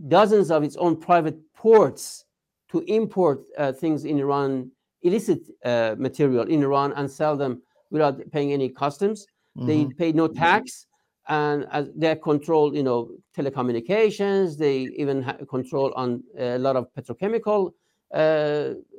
dozens 0.08 0.52
of 0.52 0.64
its 0.64 0.78
own 0.78 0.96
private 0.96 1.38
ports 1.54 2.26
to 2.72 2.80
import 2.88 3.44
uh, 3.58 3.74
things 3.74 4.06
in 4.06 4.20
Iran 4.20 4.72
illicit 5.02 5.42
uh, 5.64 5.96
material 5.98 6.46
in 6.48 6.64
Iran 6.64 6.94
and 6.94 7.10
sell 7.10 7.36
them 7.36 7.62
without 7.92 8.20
paying 8.32 8.54
any 8.54 8.70
customs. 8.70 9.26
Mm-hmm. 9.58 9.68
They 9.68 9.86
pay 9.98 10.12
no 10.12 10.28
tax, 10.28 10.88
and 11.28 11.66
as 11.72 11.90
they 11.96 12.16
control, 12.16 12.76
you 12.76 12.84
know, 12.84 13.10
telecommunications. 13.36 14.58
They 14.58 14.78
even 14.98 15.22
have 15.24 15.48
control 15.48 15.94
on 15.96 16.24
a 16.38 16.58
lot 16.58 16.76
of 16.76 16.88
petrochemical 16.96 17.68
uh, 17.68 17.72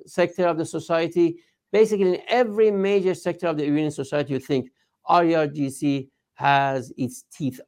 sector 0.06 0.46
of 0.46 0.58
the 0.58 0.64
society. 0.64 1.38
Basically, 1.72 2.14
in 2.14 2.22
every 2.28 2.70
major 2.70 3.14
sector 3.14 3.46
of 3.46 3.56
the 3.56 3.64
Iranian 3.64 3.90
society, 3.90 4.32
you 4.32 4.38
think 4.40 4.70
IRGC 5.08 6.08
has 6.34 6.92
its 6.96 7.24
teeth 7.32 7.60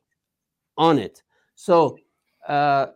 on 0.77 0.99
it. 0.99 1.23
So. 1.55 1.99
Uh, 2.47 2.87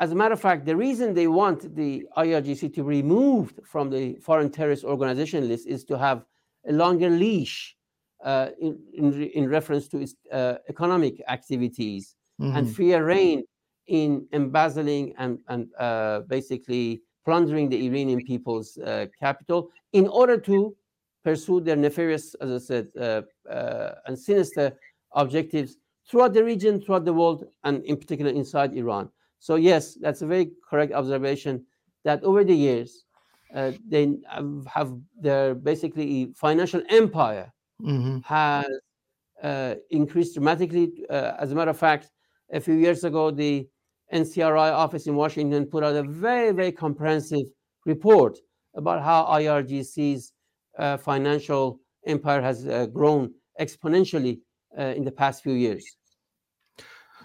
as 0.00 0.12
a 0.12 0.14
matter 0.14 0.32
of 0.32 0.40
fact, 0.40 0.64
the 0.64 0.74
reason 0.74 1.12
they 1.12 1.26
want 1.26 1.76
the 1.76 2.06
IRGC 2.16 2.74
to 2.74 2.82
be 2.82 2.88
removed 3.02 3.60
from 3.64 3.90
the 3.90 4.14
foreign 4.14 4.50
terrorist 4.50 4.82
organization 4.82 5.46
list 5.46 5.66
is 5.66 5.84
to 5.84 5.98
have 5.98 6.24
a 6.66 6.72
longer 6.72 7.10
leash 7.10 7.76
uh, 8.24 8.48
in, 8.58 8.78
in, 8.94 9.22
in, 9.22 9.48
reference 9.48 9.88
to 9.88 9.98
its 9.98 10.14
uh, 10.32 10.54
economic 10.68 11.22
activities 11.28 12.16
and 12.38 12.66
Mhm. 12.66 12.74
free 12.74 12.94
reign 12.94 13.44
in 13.86 14.26
embezzling 14.32 15.14
and, 15.18 15.38
and 15.48 15.68
uh, 15.78 16.20
basically 16.20 17.02
plundering 17.30 17.68
the 17.68 17.86
Iranian 17.86 18.22
people's 18.24 18.76
uh, 18.78 19.06
capital 19.24 19.70
in 19.92 20.08
order 20.08 20.36
to 20.36 20.74
pursue 21.22 21.60
their 21.60 21.76
nefarious, 21.76 22.34
as 22.42 22.50
I 22.50 22.58
said, 22.70 22.86
uh, 22.98 23.22
uh, 23.48 23.94
and 24.06 24.18
sinister 24.18 24.76
objectives 25.12 25.76
throughout 26.08 26.32
the 26.32 26.42
region, 26.42 26.80
throughout 26.80 27.04
the 27.04 27.12
world, 27.12 27.44
and 27.62 27.84
in 27.84 27.96
particular 27.96 28.32
inside 28.32 28.74
Iran. 28.74 29.10
So 29.38 29.54
yes, 29.54 29.94
that's 29.94 30.22
a 30.22 30.26
very 30.26 30.50
correct 30.68 30.92
observation 30.92 31.64
that 32.02 32.24
over 32.24 32.42
the 32.42 32.54
years, 32.54 33.04
uh, 33.54 33.72
they 33.88 34.18
have, 34.66 34.90
their 35.20 35.54
basically 35.54 36.32
financial 36.34 36.82
empire 36.88 37.52
Mhm. 37.80 38.24
has 38.24 38.66
uh, 39.42 39.74
increased 39.90 40.34
dramatically. 40.34 40.86
Uh, 41.08 41.34
as 41.38 41.52
a 41.52 41.54
matter 41.54 41.70
of 41.70 41.78
fact, 41.78 42.10
a 42.52 42.60
few 42.60 42.74
years 42.74 43.04
ago, 43.04 43.30
the 43.30 43.68
NCRI 44.12 44.72
office 44.72 45.06
in 45.06 45.14
Washington 45.14 45.66
put 45.66 45.84
out 45.84 45.94
a 45.94 46.02
very, 46.02 46.52
very 46.52 46.72
comprehensive 46.72 47.46
report 47.86 48.38
about 48.74 49.02
how 49.02 49.24
IRGC's 49.24 50.32
uh, 50.78 50.96
financial 50.96 51.80
empire 52.06 52.40
has 52.40 52.66
uh, 52.66 52.86
grown 52.86 53.32
exponentially 53.60 54.40
uh, 54.78 54.82
in 54.96 55.04
the 55.04 55.10
past 55.10 55.42
few 55.42 55.52
years. 55.52 55.84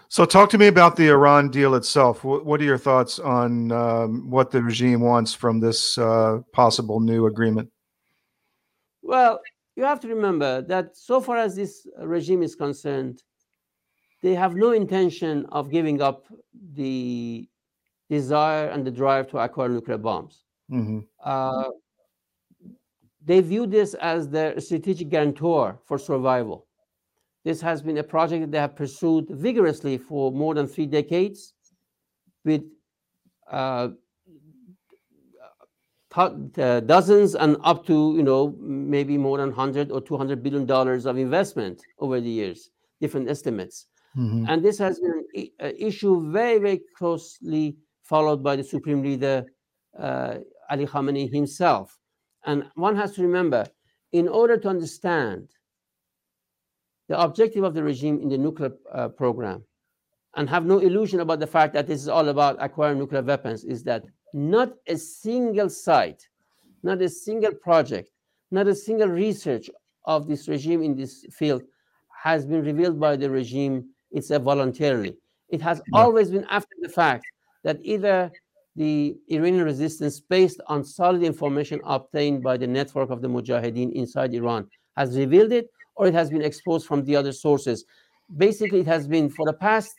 So, 0.08 0.24
talk 0.24 0.50
to 0.52 0.58
me 0.58 0.68
about 0.68 0.96
the 0.96 1.10
Iran 1.10 1.50
deal 1.50 1.76
itself. 1.76 2.24
What, 2.24 2.46
what 2.46 2.62
are 2.62 2.64
your 2.64 2.78
thoughts 2.78 3.20
on 3.20 3.72
um, 3.72 4.30
what 4.30 4.52
the 4.52 4.62
regime 4.62 5.02
wants 5.02 5.34
from 5.34 5.60
this 5.60 5.98
uh, 5.98 6.40
possible 6.54 7.00
new 7.00 7.26
agreement? 7.26 7.70
Well, 9.02 9.40
you 9.76 9.84
have 9.84 10.00
to 10.02 10.08
remember 10.08 10.62
that 10.64 10.96
so 10.96 11.20
far 11.20 11.38
as 11.38 11.56
this 11.56 11.88
regime 11.98 12.44
is 12.44 12.56
concerned, 12.56 13.24
they 14.26 14.34
have 14.34 14.56
no 14.56 14.72
intention 14.72 15.46
of 15.52 15.70
giving 15.70 16.02
up 16.02 16.26
the 16.74 17.48
desire 18.10 18.70
and 18.70 18.84
the 18.84 18.90
drive 18.90 19.28
to 19.30 19.38
acquire 19.38 19.70
nuclear 19.70 20.00
bombs. 20.00 20.46
hmm 20.68 21.00
Uh, 21.24 21.70
they 23.30 23.40
view 23.52 23.68
this 23.76 23.94
as 24.14 24.30
their 24.30 24.60
strategic 24.60 25.10
guarantor 25.10 25.80
for 25.88 25.98
survival. 26.00 26.66
This 27.44 27.62
has 27.62 27.84
been 27.88 28.00
a 28.00 28.08
project 28.16 28.42
that 28.42 28.52
they 28.52 28.64
have 28.66 28.76
pursued 28.76 29.26
vigorously 29.30 29.96
for 30.10 30.32
more 30.32 30.54
than 30.58 30.68
three 30.74 30.90
decades 31.00 31.54
with 32.44 32.64
uh, 33.60 33.90
uh, 36.16 36.80
dozens 36.94 37.36
and 37.36 37.58
up 37.72 37.86
to 37.86 37.98
you 38.18 38.24
know 38.30 38.56
maybe 38.96 39.18
more 39.28 39.38
than 39.38 39.50
100 39.50 39.92
or 39.92 40.02
200 40.02 40.42
billion 40.42 40.66
dollars 40.66 41.06
of 41.06 41.18
investment 41.18 41.78
over 42.00 42.22
the 42.22 42.34
years 42.42 42.72
different 43.02 43.30
estimates 43.30 43.88
hmm 44.16 44.46
and 44.48 44.64
this 44.64 44.78
has 44.78 45.00
been 45.00 45.24
an 45.60 45.74
issue 45.78 46.32
very 46.32 46.58
very 46.58 46.82
closely 46.98 47.76
followed 48.04 48.42
by 48.42 48.56
the 48.56 48.64
supreme 48.64 49.02
leader 49.04 49.46
uh, 50.00 50.36
ali 50.70 50.86
khamenei 50.86 51.32
himself. 51.32 51.98
And 52.46 52.66
one 52.76 52.96
has 52.96 53.14
to 53.14 53.22
remember 53.24 53.66
in 54.12 54.28
order 54.28 54.58
to 54.58 54.68
understand 54.70 55.50
the 57.08 57.20
objective 57.20 57.64
of 57.64 57.74
the 57.74 57.84
regime 57.84 58.20
in 58.22 58.30
the 58.30 58.38
nuclear 58.38 58.72
uh, 58.92 59.10
program 59.10 59.64
and 60.36 60.50
have 60.50 60.66
no 60.66 60.80
illusion 60.80 61.20
about 61.22 61.40
the 61.40 61.48
fact 61.48 61.74
that 61.74 61.88
this 61.88 62.02
is 62.02 62.08
all 62.08 62.30
about 62.30 62.58
acquiring 62.60 63.00
nuclear 63.00 63.22
weapons 63.22 63.64
is 63.64 63.84
that 63.84 64.06
not 64.34 64.74
a 64.88 64.98
single 64.98 65.70
site, 65.70 66.28
not 66.84 67.02
a 67.02 67.10
single 67.10 67.54
project, 67.54 68.12
not 68.52 68.68
a 68.68 68.76
single 68.76 69.08
research 69.08 69.70
of 70.06 70.28
this 70.28 70.48
regime 70.48 70.84
in 70.84 70.96
this 70.96 71.26
field 71.32 71.64
has 72.22 72.46
been 72.46 72.64
revealed 72.64 73.00
by 73.00 73.16
the 73.16 73.30
regime 73.30 73.90
itself 74.16 74.44
voluntarily. 74.44 75.18
It 75.50 75.62
has 75.62 75.78
Yeah. 75.88 76.02
always 76.02 76.32
been 76.32 76.46
after 76.50 76.76
the 76.82 76.90
fact 76.90 77.26
that 77.64 77.78
either 77.82 78.32
the 78.76 79.18
Iranian 79.30 79.64
resistance, 79.64 80.20
based 80.20 80.60
on 80.68 80.84
solid 80.84 81.24
information 81.24 81.80
obtained 81.86 82.44
by 82.44 82.58
the 82.58 82.68
network 82.68 83.10
of 83.10 83.22
the 83.22 83.28
Mujahideen 83.30 83.92
inside 83.94 84.34
Iran, 84.34 84.70
has 84.98 85.18
revealed 85.18 85.52
it, 85.52 85.70
or 85.96 86.08
it 86.08 86.14
has 86.14 86.30
been 86.30 86.42
exposed 86.42 86.86
from 86.88 87.04
the 87.06 87.16
other 87.16 87.32
sources. 87.32 87.86
Basically, 88.36 88.82
it 88.82 88.88
has 88.88 89.08
been 89.08 89.30
for 89.30 89.46
the 89.46 89.54
past 89.54 89.96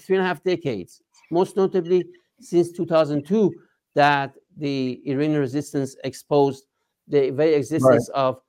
three 0.00 0.16
and 0.16 0.24
a 0.24 0.28
half 0.28 0.42
decades, 0.42 1.00
most 1.30 1.56
notably 1.56 2.04
since 2.40 2.72
2002, 2.72 3.52
that 3.94 4.34
the 4.56 5.00
Iranian 5.06 5.40
resistance 5.40 5.96
exposed 6.04 6.64
the 7.06 7.30
very 7.30 7.54
existence 7.54 8.08
of 8.10 8.40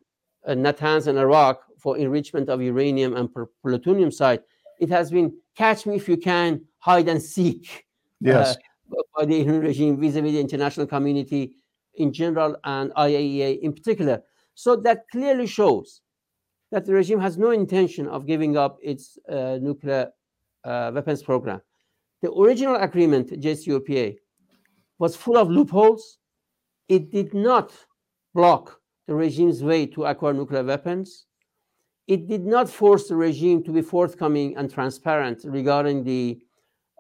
uh, 0.48 0.54
Natanz 0.54 1.08
and 1.08 1.18
Arak 1.20 1.60
for 1.78 1.98
enrichment 1.98 2.50
of 2.50 2.62
uranium 2.62 3.16
and 3.16 3.30
plutonium 3.62 4.12
site. 4.12 4.42
It 4.80 4.90
has 4.90 5.12
been 5.12 5.34
catch 5.56 5.86
me 5.86 5.96
if 5.96 6.08
you 6.08 6.18
can, 6.18 6.62
hide 6.80 7.08
and 7.10 7.22
seek 7.22 7.86
Yes. 8.22 8.58
uh, 8.58 9.02
by 9.16 9.26
the 9.26 9.36
Iranian 9.42 9.62
regime 9.62 10.00
vis-a-vis 10.00 10.34
the 10.34 10.40
international 10.40 10.88
community 10.88 11.56
in 11.96 12.12
general 12.12 12.56
and 12.64 12.92
IAEA 12.92 13.60
in 13.62 13.74
particular. 13.74 14.22
So 14.56 14.76
that 14.78 15.06
clearly 15.12 15.48
shows 15.48 16.02
that 16.72 16.86
the 16.86 16.94
regime 16.94 17.20
has 17.20 17.38
no 17.38 17.52
intention 17.52 18.08
of 18.08 18.26
giving 18.26 18.58
up 18.58 18.78
its 18.82 19.18
uh, 19.28 19.58
nuclear 19.62 20.12
uh, 20.64 20.92
weapons 20.94 21.24
program. 21.24 21.62
The 22.22 22.32
original 22.32 22.76
agreement, 22.76 23.30
JCPOA, 23.32 24.18
was 24.98 25.16
full 25.16 25.38
of 25.38 25.50
loopholes. 25.50 26.18
It 26.90 27.12
did 27.12 27.34
not 27.34 27.72
block 28.34 28.80
the 29.08 29.16
regime's 29.16 29.64
way 29.64 29.86
to 29.88 30.06
acquire 30.06 30.34
nuclear 30.34 30.64
weapons. 30.64 31.26
It 32.10 32.28
did 32.28 32.44
not 32.44 32.68
force 32.68 33.08
the 33.08 33.16
regime 33.16 33.64
to 33.66 33.72
be 33.72 33.84
forthcoming 33.84 34.58
and 34.58 34.68
transparent 34.68 35.42
regarding 35.44 36.04
the 36.04 36.40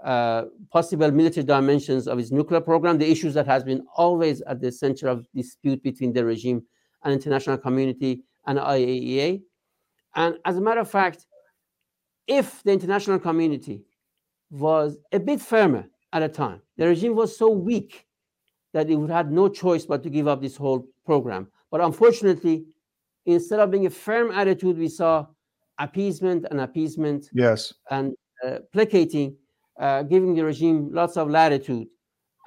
uh, 0.04 0.44
possible 0.72 1.10
military 1.10 1.44
dimensions 1.44 2.08
of 2.08 2.20
its 2.20 2.30
nuclear 2.30 2.62
program, 2.62 3.00
the 3.00 3.10
issues 3.10 3.34
that 3.34 3.48
has 3.48 3.64
been 3.64 3.84
always 3.96 4.42
at 4.42 4.62
the 4.62 4.72
center 4.72 5.08
of 5.08 5.26
dispute 5.34 5.82
between 5.82 6.14
the 6.14 6.24
regime 6.24 6.62
and 7.04 7.12
international 7.12 7.58
community 7.58 8.22
and 8.46 8.60
IAEA. 8.60 9.42
And 10.14 10.38
as 10.46 10.58
a 10.58 10.62
matter 10.62 10.82
of 10.82 10.92
fact, 10.92 11.26
if 12.28 12.62
the 12.62 12.72
international 12.72 13.18
community 13.18 13.82
was 14.52 15.00
a 15.12 15.20
bit 15.20 15.42
firmer 15.42 15.86
at 16.14 16.22
a 16.22 16.30
time, 16.30 16.62
the 16.78 16.88
regime 16.88 17.16
was 17.16 17.36
so 17.36 17.50
weak 17.50 18.06
that 18.74 18.92
it 18.92 18.96
would 18.96 19.10
have 19.10 19.32
no 19.32 19.50
choice 19.50 19.88
but 19.88 20.04
to 20.04 20.12
give 20.12 20.28
up 20.28 20.40
this 20.40 20.56
whole 20.56 20.88
program. 21.04 21.48
But 21.72 21.82
unfortunately, 21.82 22.68
instead 23.26 23.60
of 23.60 23.72
being 23.72 23.86
a 23.86 23.90
firm 23.90 24.32
attitude, 24.32 24.78
we 24.78 24.88
saw 24.88 25.26
appeasement 25.80 26.46
and 26.52 26.62
appeasement 26.62 27.30
Yes. 27.34 27.74
and 27.90 28.16
uh, 28.46 28.60
placating, 28.72 29.36
uh, 29.80 30.04
giving 30.04 30.36
the 30.36 30.44
regime 30.44 30.90
lots 30.92 31.18
of 31.18 31.30
latitude. 31.30 31.88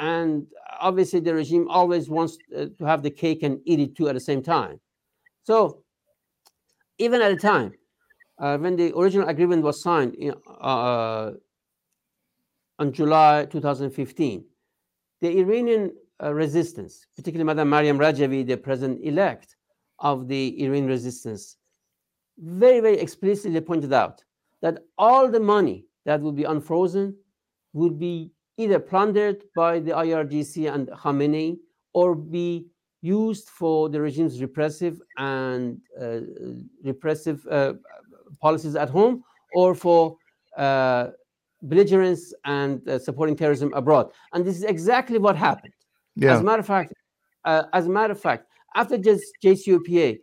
And 0.01 0.47
obviously, 0.81 1.21
the 1.21 1.35
regime 1.35 1.69
always 1.69 2.09
wants 2.09 2.37
uh, 2.57 2.67
to 2.79 2.85
have 2.85 3.03
the 3.03 3.11
cake 3.11 3.43
and 3.43 3.61
eat 3.65 3.81
it 3.81 3.97
too 3.97 4.09
at 4.09 4.15
the 4.15 4.21
same 4.21 4.43
time. 4.43 4.81
So, 5.45 5.83
even 6.99 7.21
at 7.23 7.31
the 7.31 7.37
time 7.37 7.73
uh, 8.39 8.59
when 8.59 8.77
the 8.77 8.93
original 8.97 9.29
agreement 9.29 9.63
was 9.63 9.83
signed 9.83 10.15
in, 10.17 10.35
uh, 10.61 11.33
on 12.79 12.93
July 12.93 13.47
2015, 13.47 14.45
the 15.21 15.39
Iranian 15.39 15.93
uh, 16.23 16.33
resistance, 16.35 17.07
particularly 17.17 17.47
Madam 17.47 17.69
Mariam 17.69 17.99
Rajavi, 17.99 18.47
the 18.47 18.57
president 18.57 19.05
elect 19.05 19.57
of 20.03 20.29
the 20.29 20.63
Iranian 20.63 20.89
resistance, 20.89 21.57
very, 22.39 22.81
very 22.81 22.99
explicitly 22.99 23.61
pointed 23.61 23.93
out 23.93 24.23
that 24.61 24.85
all 24.99 25.29
the 25.29 25.41
money 25.41 25.87
that 26.05 26.21
would 26.21 26.37
be 26.37 26.45
unfrozen 26.45 27.17
would 27.73 27.99
be 27.99 28.31
either 28.59 28.79
plundered 28.79 29.45
by 29.57 29.79
the 29.81 29.93
IRGC 29.93 30.73
and 30.73 30.89
Khamenei 30.89 31.57
or 31.95 32.15
be 32.15 32.67
used 33.01 33.49
for 33.49 33.89
the 33.89 34.01
regime's 34.01 34.41
repressive 34.41 35.01
and 35.19 35.81
uh, 36.01 36.21
repressive 36.85 37.45
uh, 37.51 37.75
policies 38.41 38.77
at 38.77 38.89
home 38.89 39.25
or 39.55 39.75
for 39.75 40.17
uh, 40.57 41.09
belligerence 41.63 42.35
and 42.45 42.87
uh, 42.89 42.99
supporting 42.99 43.37
terrorism 43.37 43.73
abroad. 43.75 44.11
And 44.33 44.45
this 44.45 44.57
is 44.57 44.65
exactly 44.65 45.19
what 45.19 45.37
happened. 45.37 45.73
As 46.35 46.41
a 46.41 46.45
matter 46.45 46.61
of 46.61 46.67
fact, 46.67 46.93
uh, 47.45 47.65
as 47.73 47.87
a 47.87 47.91
matter 47.91 48.13
of 48.13 48.21
fact, 48.21 48.47
after 48.75 48.99
just 48.99 49.25
JCPOA, 49.45 50.19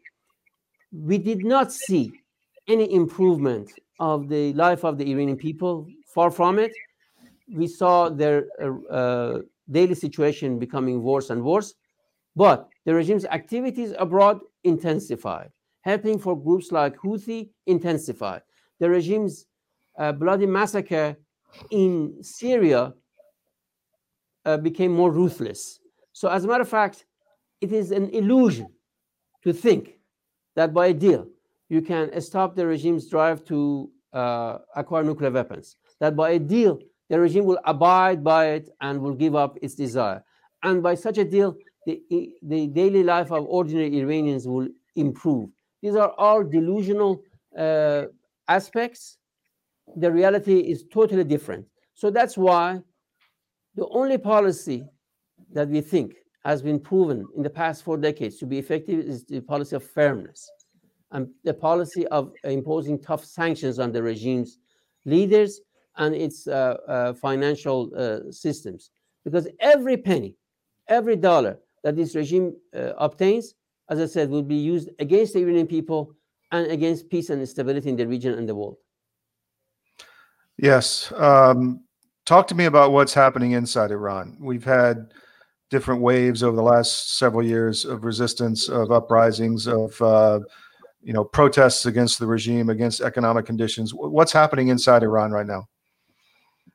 we 0.92 1.18
did 1.18 1.46
not 1.46 1.72
see 1.72 2.12
any 2.68 2.92
improvement 2.94 3.72
of 4.00 4.30
the 4.30 4.54
life 4.54 4.84
of 4.84 4.98
the 4.98 5.12
Iranian 5.12 5.38
people. 5.38 5.88
Far 6.14 6.32
from 6.32 6.60
it, 6.60 6.72
we 7.54 7.68
saw 7.68 8.10
their 8.10 8.46
uh, 8.62 8.94
uh, 8.94 9.42
daily 9.70 9.96
situation 9.96 10.60
becoming 10.60 11.02
worse 11.02 11.30
and 11.30 11.44
worse. 11.44 11.74
But 12.36 12.70
the 12.86 12.94
regime's 12.94 13.26
activities 13.26 13.94
abroad 13.98 14.40
intensified, 14.64 15.52
helping 15.82 16.20
for 16.20 16.40
groups 16.40 16.72
like 16.72 16.96
Houthi 16.98 17.50
intensified. 17.66 18.42
The 18.80 18.90
regime's 18.90 19.46
uh, 19.98 20.14
bloody 20.14 20.46
massacre 20.46 21.18
in 21.72 22.24
Syria 22.24 22.94
uh, 24.46 24.58
became 24.58 24.94
more 24.94 25.12
ruthless. 25.12 25.80
So, 26.14 26.30
as 26.30 26.46
a 26.46 26.48
matter 26.48 26.62
of 26.62 26.70
fact, 26.70 27.06
it 27.62 27.72
is 27.72 27.92
an 27.92 28.10
illusion 28.10 28.70
to 29.44 29.54
think 29.54 30.00
that 30.56 30.74
by 30.74 30.88
a 30.88 30.94
deal 30.94 31.28
you 31.70 31.82
can 31.82 32.20
stop 32.22 32.56
the 32.56 32.66
regime's 32.66 33.08
drive 33.08 33.44
to 33.46 33.90
uh, 34.14 34.58
acquire 34.76 35.04
nuclear 35.04 35.32
weapons. 35.32 35.78
that 36.00 36.16
by 36.16 36.32
a 36.32 36.40
deal, 36.40 36.80
the 37.10 37.20
regime 37.20 37.46
will 37.46 37.60
abide 37.66 38.24
by 38.24 38.48
it 38.48 38.70
and 38.82 39.02
will 39.02 39.14
give 39.14 39.36
up 39.36 39.58
its 39.62 39.76
desire. 39.76 40.24
And 40.64 40.82
by 40.82 40.96
such 40.96 41.18
a 41.18 41.26
deal, 41.26 41.56
the, 41.86 42.02
the 42.42 42.68
daily 42.68 43.04
life 43.04 43.32
of 43.32 43.46
ordinary 43.46 44.00
Iranians 44.00 44.48
will 44.48 44.68
improve. 44.96 45.50
These 45.82 45.96
are 45.96 46.14
all 46.18 46.44
delusional 46.44 47.22
uh, 47.58 48.04
aspects. 48.48 49.18
The 49.96 50.12
reality 50.12 50.60
is 50.60 50.86
totally 50.92 51.24
different. 51.24 51.66
So 51.96 52.10
that's 52.12 52.38
why 52.38 52.82
the 53.76 53.88
only 53.90 54.18
policy 54.18 54.86
that 55.52 55.68
we 55.68 55.82
think 55.82 56.16
has 56.50 56.64
been 56.64 56.80
proven 56.80 57.28
in 57.38 57.44
the 57.44 57.50
past 57.50 57.84
four 57.84 57.96
decades 57.96 58.38
to 58.38 58.46
be 58.48 58.58
effective 58.58 59.00
is 59.06 59.24
the 59.26 59.40
policy 59.40 59.76
of 59.76 59.84
fairness 59.84 60.50
and 61.12 61.28
the 61.44 61.54
policy 61.54 62.08
of 62.08 62.34
imposing 62.44 62.98
tough 63.00 63.24
sanctions 63.24 63.78
on 63.78 63.92
the 63.92 64.02
regime's 64.02 64.58
leaders 65.06 65.62
and 65.98 66.16
its 66.16 66.48
uh, 66.48 66.78
uh, 66.88 67.14
financial 67.14 67.92
uh, 67.96 68.32
systems. 68.32 68.90
Because 69.24 69.48
every 69.60 69.98
penny, 69.98 70.36
every 70.88 71.16
dollar 71.16 71.60
that 71.84 71.96
this 71.96 72.16
regime 72.16 72.56
uh, 72.76 72.94
obtains, 72.98 73.54
as 73.92 74.00
I 74.00 74.08
said, 74.08 74.32
will 74.32 74.50
be 74.56 74.56
used 74.56 74.90
against 74.98 75.34
the 75.34 75.42
Iranian 75.42 75.68
people 75.68 76.16
and 76.52 76.66
against 76.72 77.12
peace 77.12 77.30
and 77.30 77.48
stability 77.48 77.90
in 77.90 77.96
the 77.96 78.08
region 78.08 78.34
and 78.34 78.50
the 78.50 78.56
world. 78.56 78.78
Yes. 80.58 81.12
Um, 81.16 81.84
talk 82.26 82.48
to 82.48 82.56
me 82.56 82.66
about 82.66 82.92
what's 82.92 83.14
happening 83.14 83.52
inside 83.52 83.92
Iran. 83.92 84.36
We've 84.40 84.64
had 84.64 85.12
different 85.70 86.02
waves 86.02 86.44
over 86.44 86.56
the 86.56 86.64
last 86.64 87.18
several 87.18 87.44
years 87.44 87.86
of 87.86 88.04
resistance, 88.04 88.70
of 88.70 88.92
uprisings, 88.92 89.68
of 89.68 90.02
uh, 90.02 90.40
you 91.02 91.14
know 91.14 91.24
protests 91.24 91.86
against 91.86 92.20
the 92.20 92.26
regime, 92.26 92.70
against 92.70 93.02
economic 93.02 93.46
conditions. 93.46 93.94
What's 93.94 94.32
happening 94.32 94.70
inside 94.70 95.04
Iran 95.04 95.32
right 95.32 95.46
now? 95.46 95.68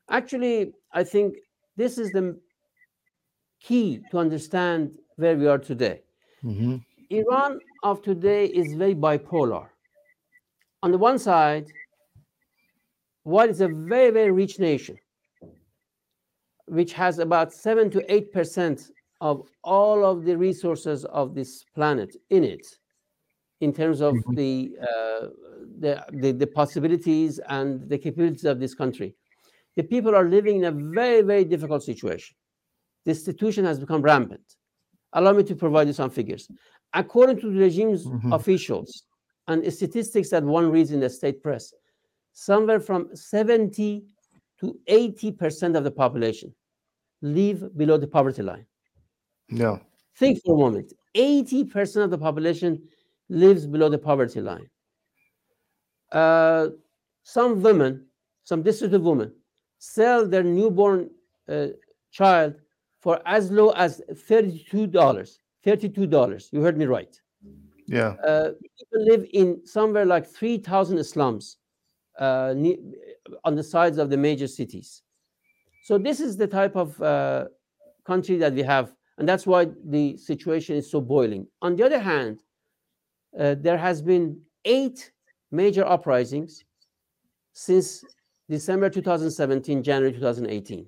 Actually, 0.09 0.73
I 0.93 1.05
think 1.05 1.35
this 1.77 1.99
is 1.99 2.11
the 2.11 2.39
key 3.61 4.01
to 4.11 4.19
understand 4.19 4.93
where 5.17 5.37
we 5.37 5.47
are 5.47 5.59
today. 5.59 6.03
Mm-hmm. 6.45 6.77
Iran 7.11 7.61
of 7.83 8.03
today 8.03 8.47
is 8.47 8.75
very 8.75 8.95
bipolar. 8.95 9.69
On 10.83 10.91
the 10.91 10.99
one 10.99 11.19
side, 11.19 11.67
while 13.23 13.49
it's 13.49 13.61
a 13.61 13.69
very, 13.69 14.11
very 14.11 14.31
rich 14.31 14.59
nation, 14.59 14.99
which 16.67 16.93
has 16.93 17.19
about 17.19 17.53
7 17.53 17.91
to 17.91 18.01
8% 18.01 18.91
of 19.21 19.49
all 19.63 20.05
of 20.05 20.25
the 20.25 20.37
resources 20.37 21.05
of 21.07 21.35
this 21.35 21.65
planet 21.75 22.17
in 22.31 22.45
it, 22.45 22.67
in 23.61 23.73
terms 23.73 24.01
of 24.01 24.15
mm-hmm. 24.15 24.35
the, 24.35 24.77
uh, 24.83 25.27
the, 25.79 26.05
the, 26.13 26.33
the 26.33 26.47
possibilities 26.47 27.41
and 27.49 27.89
the 27.89 27.99
capabilities 27.99 28.45
of 28.45 28.61
this 28.61 28.75
country. 28.75 29.15
The 29.77 29.83
people 29.83 30.15
are 30.15 30.29
living 30.29 30.57
in 30.57 30.65
a 30.65 30.71
very, 30.71 31.23
very 31.23 31.45
difficult 31.45 31.83
situation. 31.83 32.37
Destitution 33.05 33.65
has 33.65 33.79
become 33.79 34.03
rampant. 34.03 34.57
Allow 35.13 35.33
me 35.33 35.43
to 35.45 35.55
provide 35.55 35.87
you 35.87 35.93
some 35.93 36.11
figures. 36.11 36.49
According 36.93 37.41
to 37.41 37.51
the 37.51 37.59
regime's 37.59 38.07
mm-hmm. 38.07 38.33
officials 38.33 39.05
and 39.49 39.71
statistics 39.73 40.31
that 40.31 40.43
one 40.43 40.71
reads 40.71 40.91
in 40.91 41.01
the 41.01 41.11
state 41.11 41.43
press, 41.43 41.73
somewhere 42.33 42.81
from 42.81 43.15
70 43.15 44.05
to 44.61 44.79
80% 44.89 45.77
of 45.77 45.85
the 45.85 45.91
population 45.91 46.55
live 47.23 47.77
below 47.77 47.97
the 47.97 48.07
poverty 48.07 48.43
line. 48.43 48.67
No. 49.49 49.81
Think 50.17 50.41
for 50.45 50.55
a 50.55 50.59
moment 50.59 50.93
80% 51.15 52.05
of 52.05 52.11
the 52.11 52.19
population 52.19 52.83
lives 53.29 53.67
below 53.67 53.89
the 53.89 53.99
poverty 53.99 54.41
line. 54.41 54.69
Uh, 56.13 56.69
some 57.23 57.63
women, 57.63 58.07
some 58.45 58.63
destitute 58.63 59.03
women, 59.03 59.33
sell 59.79 60.27
their 60.27 60.43
newborn 60.43 61.11
uh, 61.49 61.69
child 62.11 62.55
for 63.01 63.21
as 63.27 63.51
low 63.51 63.71
as 63.71 64.03
$32. 64.11 64.93
$32. 65.67 66.53
You 66.53 66.61
heard 66.61 66.79
me 66.79 66.87
right. 66.87 67.21
Yeah. 67.87 68.15
Uh, 68.27 68.51
people 68.79 69.05
live 69.05 69.27
in 69.33 69.67
somewhere 69.67 70.05
like 70.05 70.27
3,000 70.27 71.03
slums 71.05 71.59
uh, 72.19 72.55
on 73.45 73.55
the 73.55 73.63
sides 73.63 73.99
of 73.99 74.11
the 74.11 74.17
major 74.17 74.47
cities. 74.47 75.03
So 75.85 75.99
this 75.99 76.21
is 76.21 76.37
the 76.37 76.47
type 76.47 76.77
of 76.77 77.01
uh, 77.03 77.47
country 78.05 78.37
that 78.39 78.55
we 78.55 78.63
have, 78.63 78.95
and 79.19 79.29
that's 79.29 79.47
why 79.47 79.67
the 79.85 80.17
situation 80.17 80.77
is 80.77 80.91
so 80.91 81.01
boiling. 81.01 81.47
On 81.63 81.77
the 81.77 81.85
other 81.85 81.99
hand, 81.99 82.41
uh, 83.39 83.57
there 83.59 83.79
has 83.79 84.01
been 84.01 84.41
eight 84.65 85.13
major 85.51 85.85
uprisings 85.85 86.65
since 87.53 88.05
December 88.49 88.91
2017, 88.91 89.83
January 89.83 90.13
2018. 90.13 90.87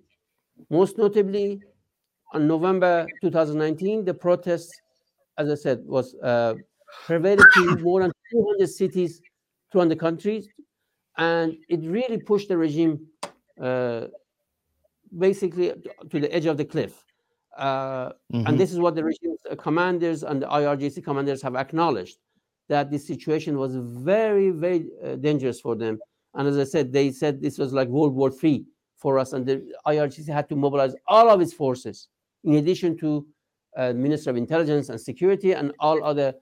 Most 0.71 0.99
notably, 0.99 1.61
on 2.33 2.47
November 2.47 3.07
2019, 3.21 4.05
the 4.05 4.15
protests, 4.15 4.73
as 5.39 5.51
I 5.51 5.55
said, 5.55 5.85
was 5.85 6.15
uh, 6.17 6.55
pervaded 7.07 7.45
to 7.55 7.77
more 7.79 8.03
than 8.03 8.13
200 8.33 8.69
cities 8.69 9.21
throughout 9.71 9.89
the 9.89 9.97
country, 9.97 10.49
and 11.19 11.57
it 11.69 11.81
really 11.85 12.19
pushed 12.19 12.49
the 12.49 12.57
regime 12.57 13.07
uh, 13.61 14.07
basically 15.17 15.73
to 16.11 16.21
the 16.21 16.33
edge 16.35 16.47
of 16.47 16.57
the 16.57 16.65
cliff. 16.65 17.05
Uh, 17.57 18.09
mm-hmm. 18.33 18.47
And 18.47 18.61
this 18.61 18.73
is 18.73 18.79
what 18.79 18.95
the 18.95 19.05
regime's 19.05 19.41
commanders 19.59 20.23
and 20.23 20.43
the 20.43 20.47
IRGC 20.47 21.03
commanders 21.03 21.41
have 21.43 21.57
acknowledged 21.57 22.19
that 22.69 22.91
this 22.91 23.07
situation 23.07 23.57
was 23.59 23.77
very, 23.77 24.51
very 24.51 24.87
uh, 25.05 25.17
dangerous 25.17 25.61
for 25.61 25.75
them. 25.75 25.99
And 26.35 26.47
as 26.47 26.59
I 26.59 26.65
said, 26.65 26.93
they 26.93 27.11
said 27.13 27.41
this 27.41 27.59
was 27.59 27.73
like 27.73 27.89
World 27.89 28.15
War 28.15 28.31
III 28.31 28.65
for 28.97 29.19
us, 29.19 29.33
and 29.33 29.47
the 29.47 29.67
IRGC 29.87 30.29
had 30.29 30.49
to 30.49 30.57
mobilize 30.57 30.95
all 31.07 31.31
of 31.31 31.41
its 31.41 31.53
forces, 31.53 32.09
in 32.45 32.55
addition 32.55 32.97
to 32.99 33.27
uh, 33.77 33.93
Minister 33.93 34.31
of 34.31 34.37
Intelligence 34.37 34.89
and 34.89 35.01
Security 35.01 35.53
and 35.53 35.73
all 35.79 36.03
other 36.05 36.35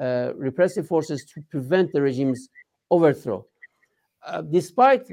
uh, 0.00 0.32
repressive 0.36 0.86
forces 0.86 1.24
to 1.24 1.42
prevent 1.50 1.92
the 1.92 2.00
regime's 2.00 2.48
overthrow. 2.90 3.44
Uh, 4.26 4.42
despite 4.42 5.06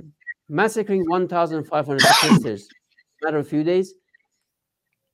massacring 0.47 1.03
1,500 1.09 2.01
protesters 2.01 2.61
in 2.61 2.67
a 3.21 3.25
matter 3.25 3.37
of 3.37 3.45
a 3.45 3.49
few 3.49 3.63
days, 3.63 3.93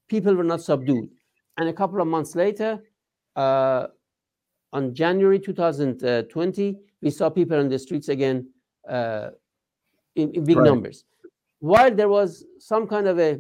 people 0.08 0.34
were 0.36 0.44
not 0.44 0.62
subdued. 0.62 1.10
And 1.58 1.70
a 1.70 1.74
couple 1.74 2.02
of 2.02 2.08
months 2.08 2.36
later, 2.36 2.84
uh, 3.36 3.88
on 4.74 4.94
January 4.94 5.40
2020, 5.40 6.78
we 7.02 7.10
saw 7.10 7.30
people 7.30 7.58
on 7.58 7.70
the 7.70 7.80
streets 7.80 8.10
again 8.10 8.50
uh, 8.90 9.30
in, 10.16 10.32
in, 10.34 10.44
big 10.44 10.58
right. 10.58 10.66
numbers. 10.66 11.06
While 11.60 11.94
there 11.96 12.10
was 12.10 12.44
some 12.60 12.88
kind 12.88 13.08
of 13.08 13.20
a, 13.20 13.40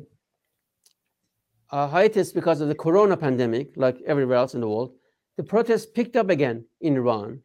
a, 1.71 1.87
hiatus 1.87 2.31
because 2.31 2.61
of 2.61 2.69
the 2.69 2.75
corona 2.75 3.17
pandemic, 3.17 3.71
like 3.75 3.97
everywhere 4.05 4.37
else 4.37 4.53
in 4.53 4.61
the 4.61 4.67
world, 4.67 4.93
the 5.37 5.43
protests 5.43 5.85
picked 5.85 6.15
up 6.15 6.29
again 6.29 6.65
in 6.79 6.95
Iran 6.95 7.41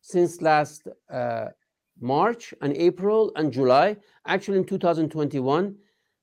since 0.00 0.40
last 0.40 0.88
uh, 1.12 1.48
March 2.00 2.54
and 2.60 2.76
April 2.76 3.32
and 3.36 3.52
July. 3.52 3.96
Actually, 4.26 4.58
in 4.58 4.64
2021, 4.64 5.74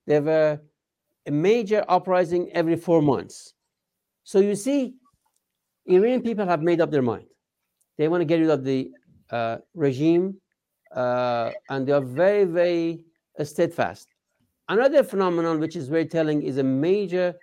there 0.07 0.21
were 0.21 0.59
a 1.27 1.31
major 1.31 1.85
uprising 1.87 2.49
every 2.51 2.75
four 2.75 3.01
months. 3.01 3.53
So 4.23 4.39
you 4.39 4.55
see, 4.55 4.95
Iranian 5.85 6.21
people 6.21 6.45
have 6.45 6.61
made 6.61 6.81
up 6.81 6.91
their 6.91 7.01
mind. 7.01 7.25
They 7.97 8.07
want 8.07 8.21
to 8.21 8.25
get 8.25 8.39
rid 8.39 8.49
of 8.49 8.63
the 8.63 8.91
uh, 9.29 9.57
regime, 9.75 10.35
uh, 10.95 11.51
and 11.69 11.87
they 11.87 11.91
are 11.91 12.01
very, 12.01 12.45
very 12.45 13.03
uh, 13.39 13.43
steadfast. 13.43 14.07
Another 14.69 15.03
phenomenon 15.03 15.59
which 15.59 15.75
is 15.75 15.87
very 15.87 16.05
telling 16.05 16.41
is 16.43 16.57
a 16.57 16.63
major 16.63 17.35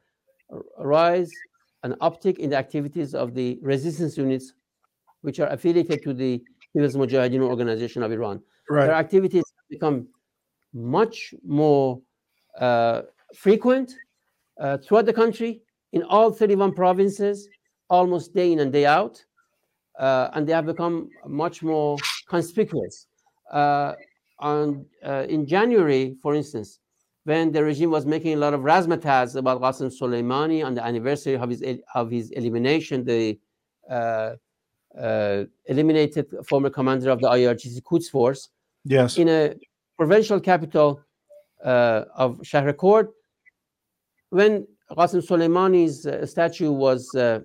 rise, 0.79 1.31
an 1.83 1.95
uptick 2.01 2.39
in 2.39 2.51
the 2.51 2.57
activities 2.57 3.15
of 3.15 3.35
the 3.35 3.59
resistance 3.63 4.17
units, 4.17 4.55
which 5.23 5.41
are 5.41 5.49
affiliated 5.49 6.03
to 6.03 6.15
the 6.15 6.43
People's 6.75 6.97
Mujahideen 6.97 7.41
Organization 7.41 8.03
of 8.03 8.13
Iran. 8.13 8.41
Right. 8.71 8.87
Their 8.87 8.95
activities 8.95 9.45
have 9.57 9.69
become 9.71 10.09
much 10.75 11.35
more 11.47 12.01
uh, 12.59 13.03
frequent 13.35 13.95
uh, 14.61 14.79
throughout 14.79 15.07
the 15.07 15.13
country 15.13 15.63
in 15.93 16.03
all 16.03 16.31
31 16.31 16.75
provinces, 16.75 17.49
almost 17.89 18.35
day 18.35 18.53
in 18.53 18.61
and 18.61 18.73
day 18.73 18.87
out. 18.87 19.25
Uh, 19.99 20.31
and 20.35 20.47
they 20.47 20.53
have 20.53 20.67
become 20.67 21.09
much 21.27 21.63
more 21.63 21.97
conspicuous. 22.29 23.07
Uh, 23.53 23.95
on, 24.39 24.87
uh, 25.05 25.27
in 25.29 25.47
January, 25.47 26.17
for 26.23 26.35
instance, 26.35 26.79
when 27.25 27.51
the 27.53 27.63
regime 27.63 27.91
was 27.91 28.07
making 28.07 28.35
a 28.35 28.37
lot 28.37 28.55
of 28.55 28.61
razzmatazz 28.61 29.37
about 29.37 29.61
Qasem 29.61 29.93
Soleimani 29.93 30.65
on 30.65 30.75
the 30.75 30.85
anniversary 30.85 31.35
of 31.35 31.51
his, 31.51 31.63
of 31.95 32.11
his 32.11 32.31
elimination, 32.31 33.05
the 33.05 33.39
uh, 33.91 33.93
uh, 33.93 34.37
eliminated 34.95 36.27
former 36.47 36.71
commander 36.71 37.11
of 37.11 37.21
the 37.21 37.29
IRGC 37.29 37.83
Quds 37.83 38.09
Force. 38.09 38.49
Yes. 38.85 39.19
In 39.19 39.29
a 39.29 39.55
provincial 39.97 40.41
capital 40.41 41.01
uh, 41.65 42.05
of 42.15 42.39
Shahrekord, 42.39 43.09
when 44.31 44.67
Qasem 44.91 45.27
Soleimani's 45.27 46.07
uh, 46.07 46.25
statue 46.27 46.73
was 46.73 47.15
uh, 47.15 47.41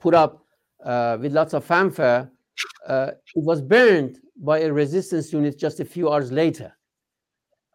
put 0.00 0.14
up 0.14 0.44
uh, 0.84 1.18
with 1.20 1.32
lots 1.32 1.54
of 1.54 1.64
fanfare, 1.64 2.30
uh, 2.86 3.10
it 3.34 3.44
was 3.44 3.60
burned 3.60 4.18
by 4.36 4.60
a 4.60 4.72
resistance 4.72 5.32
unit 5.32 5.58
just 5.58 5.80
a 5.80 5.84
few 5.84 6.10
hours 6.10 6.30
later. 6.32 6.76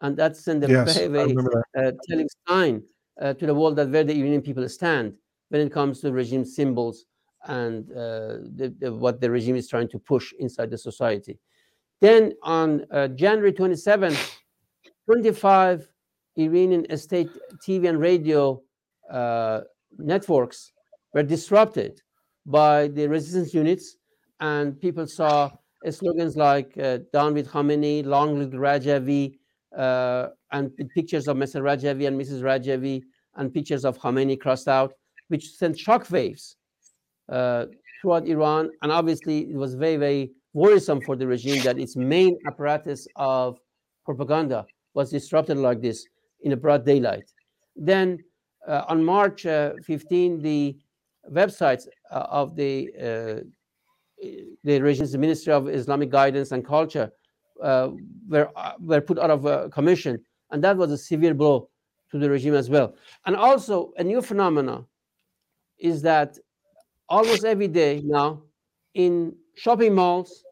and 0.02 0.16
that 0.16 0.36
sent 0.36 0.62
a 0.64 0.68
Yes, 0.68 0.96
very, 0.96 1.08
very 1.08 1.36
uh, 1.78 1.92
telling 2.08 2.28
sign 2.46 2.82
uh, 3.20 3.32
to 3.34 3.46
the 3.46 3.54
world 3.54 3.76
that 3.76 3.88
where 3.88 4.04
the 4.04 4.12
Iranian 4.12 4.42
people 4.42 4.68
stand 4.68 5.14
when 5.48 5.60
it 5.60 5.72
comes 5.72 6.00
to 6.00 6.12
regime 6.12 6.44
symbols 6.44 7.06
and 7.46 7.90
uh, 7.92 8.38
the, 8.54 8.74
the, 8.78 8.92
what 8.92 9.20
the 9.20 9.30
regime 9.30 9.56
is 9.56 9.68
trying 9.68 9.88
to 9.88 9.98
push 9.98 10.32
inside 10.38 10.70
the 10.70 10.78
society. 10.78 11.38
Then 12.00 12.34
on 12.42 12.84
uh, 12.90 13.08
January 13.08 13.52
27, 13.52 14.14
25 15.06 15.88
Iranian 16.36 16.96
state 16.98 17.30
TV 17.66 17.88
and 17.88 17.98
radio 17.98 18.60
uh, 19.10 19.60
networks 19.96 20.72
were 21.14 21.22
disrupted 21.22 22.02
by 22.44 22.88
the 22.88 23.08
resistance 23.08 23.54
units, 23.54 23.96
and 24.40 24.78
people 24.78 25.06
saw 25.06 25.50
slogans 25.90 26.36
like 26.36 26.76
uh, 26.78 26.98
"Down 27.12 27.32
with 27.32 27.48
Khamenei," 27.48 28.04
"Long 28.04 28.38
live 28.38 28.50
Rajavi," 28.50 29.38
uh, 29.76 30.28
and 30.52 30.70
pictures 30.94 31.28
of 31.28 31.36
Mr. 31.36 31.62
Rajavi 31.62 32.06
and 32.06 32.20
Mrs. 32.20 32.42
Rajavi, 32.42 33.02
and 33.36 33.52
pictures 33.52 33.84
of 33.84 33.98
Khamenei 33.98 34.38
crossed 34.38 34.68
out, 34.68 34.92
which 35.28 35.48
sent 35.52 35.76
shockwaves 35.76 36.56
uh, 37.28 37.66
throughout 38.00 38.26
Iran. 38.26 38.70
And 38.82 38.92
obviously, 38.92 39.50
it 39.50 39.56
was 39.56 39.74
very, 39.74 39.96
very 39.96 40.32
worrisome 40.52 41.00
for 41.00 41.16
the 41.16 41.26
regime 41.26 41.62
that 41.64 41.78
its 41.78 41.96
main 41.96 42.38
apparatus 42.46 43.06
of 43.16 43.58
propaganda 44.04 44.66
was 44.94 45.10
disrupted 45.10 45.58
like 45.58 45.80
this 45.80 46.06
in 46.42 46.52
a 46.52 46.56
broad 46.56 46.84
daylight. 46.84 47.24
Then 47.74 48.24
uh, 48.66 48.84
on 48.88 49.04
March 49.04 49.46
uh, 49.46 49.72
15, 49.84 50.40
the 50.40 50.76
websites 51.30 51.86
uh, 52.10 52.26
of 52.30 52.56
the 52.56 52.90
uh, 53.00 53.40
the 54.64 54.80
regime's 54.80 55.14
Ministry 55.16 55.52
of 55.52 55.68
Islamic 55.68 56.08
Guidance 56.08 56.52
and 56.52 56.64
Culture 56.64 57.12
were 57.60 58.48
were 58.80 59.00
put 59.00 59.18
out 59.18 59.30
of 59.30 59.70
commission, 59.70 60.18
and 60.50 60.64
that 60.64 60.76
was 60.76 60.90
a 60.90 60.96
severe 60.96 61.34
blow 61.34 61.68
to 62.10 62.18
the 62.18 62.30
regime 62.30 62.54
as 62.54 62.70
well. 62.70 62.94
And 63.26 63.36
also 63.36 63.92
a 63.98 64.04
new 64.04 64.22
phenomenon 64.22 64.86
is 65.78 66.00
that 66.02 66.38
almost 67.08 67.44
every 67.44 67.68
day 67.68 68.02
now 68.04 68.42
in 68.94 69.34
shopping 69.54 69.94
malls, 69.94 70.44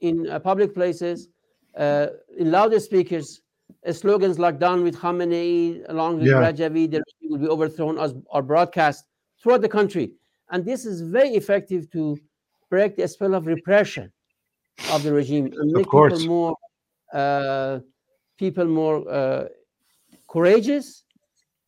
in 0.00 0.28
uh, 0.28 0.38
public 0.38 0.74
places, 0.74 1.28
uh, 1.76 2.08
in 2.36 2.50
louder 2.50 2.80
speakers, 2.80 3.40
uh, 3.86 3.92
slogans 3.92 4.38
like 4.38 4.58
"Down 4.58 4.82
with 4.82 4.96
Khamenei," 4.96 5.84
along 5.88 6.18
with 6.18 6.28
yeah. 6.28 6.34
Rajavi, 6.34 6.90
the 6.90 7.02
regime 7.06 7.30
will 7.30 7.38
be 7.38 7.48
overthrown, 7.48 7.98
as 7.98 8.14
are 8.30 8.42
broadcast 8.42 9.04
throughout 9.42 9.60
the 9.60 9.68
country, 9.68 10.12
and 10.50 10.64
this 10.64 10.84
is 10.86 11.00
very 11.00 11.30
effective 11.30 11.90
to 11.92 12.18
break 12.70 12.96
the 12.96 13.08
spell 13.08 13.34
of 13.34 13.46
repression 13.46 14.12
of 14.92 15.02
the 15.02 15.12
regime 15.12 15.46
and 15.46 15.72
make 15.72 15.84
people 15.84 16.20
more 16.26 16.56
uh, 17.12 17.80
people 18.38 18.66
more 18.66 19.08
uh, 19.10 19.46
courageous 20.28 21.04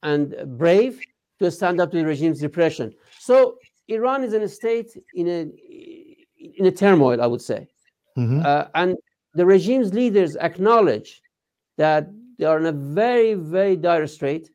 and 0.03 0.35
brave 0.59 1.01
to 1.39 1.51
stand 1.51 1.81
up 1.81 1.91
to 1.91 1.99
the 1.99 2.07
regime's 2.07 2.43
repression. 2.43 2.95
So 3.19 3.57
Iran 3.91 4.23
is 4.23 4.33
in 4.33 4.43
a 4.43 4.49
state 4.49 4.97
in 5.15 5.29
a 5.29 5.41
in 6.59 6.67
a 6.67 6.71
turmoil, 6.71 7.21
I 7.21 7.27
would 7.27 7.43
say, 7.43 7.69
mm-hmm. 8.17 8.43
uh, 8.45 8.65
and 8.75 8.97
the 9.35 9.45
regime's 9.45 9.93
leaders 9.93 10.37
acknowledge 10.37 11.23
that 11.77 12.09
they 12.39 12.47
are 12.47 12.59
in 12.59 12.67
a 12.67 12.73
very 12.73 13.35
very 13.35 13.77
dire 13.77 14.07
strait, 14.07 14.51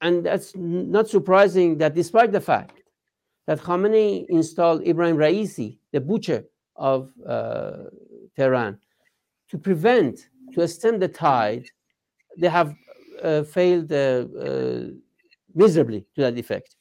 and 0.00 0.24
that's 0.24 0.52
not 0.56 1.08
surprising 1.08 1.78
that 1.78 1.94
despite 1.94 2.32
the 2.32 2.40
fact 2.40 2.82
that 3.46 3.60
Khamenei 3.60 4.26
installed 4.28 4.86
Ibrahim 4.86 5.16
Raisi, 5.16 5.78
the 5.92 6.00
butcher 6.00 6.44
of 6.76 7.10
uh, 7.26 7.84
Tehran, 8.36 8.78
to 9.50 9.58
prevent 9.58 10.28
to 10.54 10.66
stem 10.66 10.98
the 10.98 11.08
tide, 11.08 11.66
they 12.38 12.48
have 12.48 12.74
uh, 13.22 13.42
failed 13.42 13.92
uh, 13.92 14.24
uh 14.46 14.86
miserably 15.54 16.06
to 16.14 16.20
that 16.22 16.38
effect 16.38 16.76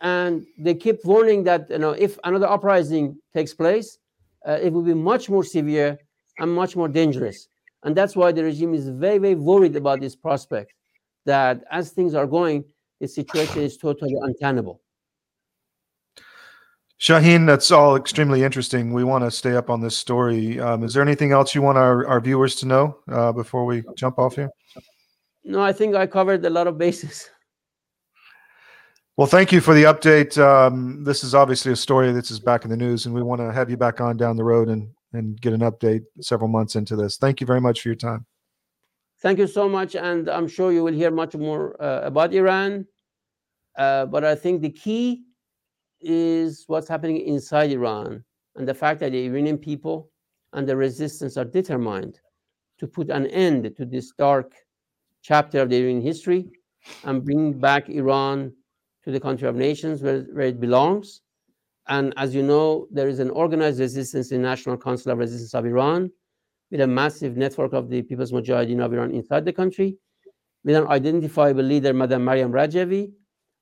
and 0.00 0.46
they 0.58 0.74
keep 0.74 1.04
warning 1.04 1.44
that 1.44 1.70
you 1.70 1.78
know 1.78 1.92
if 1.92 2.18
another 2.24 2.48
uprising 2.48 3.16
takes 3.34 3.54
place, 3.54 3.98
uh, 4.46 4.58
it 4.62 4.72
will 4.72 4.82
be 4.82 4.94
much 4.94 5.28
more 5.28 5.44
severe 5.44 5.98
and 6.38 6.54
much 6.54 6.76
more 6.76 6.88
dangerous. 6.88 7.48
And 7.82 7.96
that's 7.96 8.16
why 8.16 8.32
the 8.32 8.42
regime 8.42 8.74
is 8.74 8.88
very, 8.88 9.18
very 9.18 9.34
worried 9.34 9.76
about 9.76 10.00
this 10.00 10.16
prospect 10.16 10.72
that 11.24 11.62
as 11.70 11.90
things 11.90 12.14
are 12.14 12.26
going, 12.26 12.64
the 13.00 13.08
situation 13.08 13.62
is 13.62 13.76
totally 13.76 14.16
untenable. 14.22 14.80
Shahin, 16.98 17.44
that's 17.44 17.70
all 17.70 17.94
extremely 17.94 18.42
interesting. 18.42 18.92
We 18.92 19.04
want 19.04 19.22
to 19.24 19.30
stay 19.30 19.54
up 19.54 19.68
on 19.68 19.82
this 19.82 19.96
story. 19.96 20.58
Um, 20.58 20.82
is 20.82 20.94
there 20.94 21.02
anything 21.02 21.30
else 21.30 21.54
you 21.54 21.60
want 21.60 21.76
our, 21.76 22.06
our 22.06 22.20
viewers 22.20 22.54
to 22.56 22.66
know 22.66 22.98
uh, 23.10 23.32
before 23.32 23.66
we 23.66 23.84
jump 23.96 24.18
off 24.18 24.36
here? 24.36 24.50
No, 25.44 25.60
I 25.60 25.72
think 25.72 25.94
I 25.94 26.06
covered 26.06 26.44
a 26.44 26.50
lot 26.50 26.66
of 26.66 26.78
bases. 26.78 27.28
Well, 29.16 29.26
thank 29.26 29.50
you 29.50 29.62
for 29.62 29.72
the 29.72 29.84
update. 29.84 30.36
Um, 30.36 31.02
this 31.02 31.24
is 31.24 31.34
obviously 31.34 31.72
a 31.72 31.76
story 31.76 32.12
that 32.12 32.30
is 32.30 32.38
back 32.38 32.64
in 32.64 32.70
the 32.70 32.76
news, 32.76 33.06
and 33.06 33.14
we 33.14 33.22
want 33.22 33.40
to 33.40 33.50
have 33.50 33.70
you 33.70 33.78
back 33.78 33.98
on 33.98 34.18
down 34.18 34.36
the 34.36 34.44
road 34.44 34.68
and 34.68 34.90
and 35.14 35.40
get 35.40 35.54
an 35.54 35.60
update 35.60 36.02
several 36.20 36.48
months 36.48 36.76
into 36.76 36.96
this. 36.96 37.16
Thank 37.16 37.40
you 37.40 37.46
very 37.46 37.60
much 37.60 37.80
for 37.80 37.88
your 37.88 37.96
time. 37.96 38.26
Thank 39.22 39.38
you 39.38 39.46
so 39.46 39.70
much, 39.70 39.96
and 39.96 40.28
I'm 40.28 40.46
sure 40.46 40.70
you 40.70 40.84
will 40.84 40.92
hear 40.92 41.10
much 41.10 41.34
more 41.34 41.82
uh, 41.82 42.02
about 42.02 42.34
Iran. 42.34 42.86
Uh, 43.78 44.04
but 44.04 44.22
I 44.22 44.34
think 44.34 44.60
the 44.60 44.70
key 44.70 45.24
is 46.02 46.64
what's 46.66 46.86
happening 46.86 47.22
inside 47.22 47.70
Iran 47.70 48.22
and 48.56 48.68
the 48.68 48.74
fact 48.74 49.00
that 49.00 49.12
the 49.12 49.24
Iranian 49.24 49.56
people 49.56 50.10
and 50.52 50.68
the 50.68 50.76
resistance 50.76 51.38
are 51.38 51.44
determined 51.46 52.20
to 52.78 52.86
put 52.86 53.08
an 53.08 53.26
end 53.28 53.74
to 53.78 53.86
this 53.86 54.12
dark 54.18 54.52
chapter 55.22 55.62
of 55.62 55.70
the 55.70 55.76
Iranian 55.76 56.02
history 56.02 56.50
and 57.04 57.24
bring 57.24 57.58
back 57.58 57.88
Iran 57.88 58.52
to 59.06 59.12
the 59.12 59.20
country 59.20 59.46
of 59.46 59.54
nations 59.54 60.02
where, 60.02 60.22
where 60.32 60.46
it 60.46 60.60
belongs. 60.60 61.22
And 61.88 62.12
as 62.16 62.34
you 62.34 62.42
know, 62.42 62.88
there 62.90 63.08
is 63.08 63.20
an 63.20 63.30
organized 63.30 63.78
resistance 63.78 64.32
in 64.32 64.42
National 64.42 64.76
Council 64.76 65.12
of 65.12 65.18
Resistance 65.18 65.54
of 65.54 65.64
Iran 65.64 66.10
with 66.72 66.80
a 66.80 66.86
massive 66.86 67.36
network 67.36 67.72
of 67.72 67.88
the 67.88 68.02
People's 68.02 68.32
Mujahideen 68.32 68.84
of 68.84 68.92
Iran 68.92 69.12
inside 69.12 69.44
the 69.44 69.52
country, 69.52 69.96
with 70.64 70.74
an 70.74 70.88
identifiable 70.88 71.62
leader, 71.62 71.94
Madam 71.94 72.24
Mariam 72.24 72.50
Rajavi, 72.50 73.12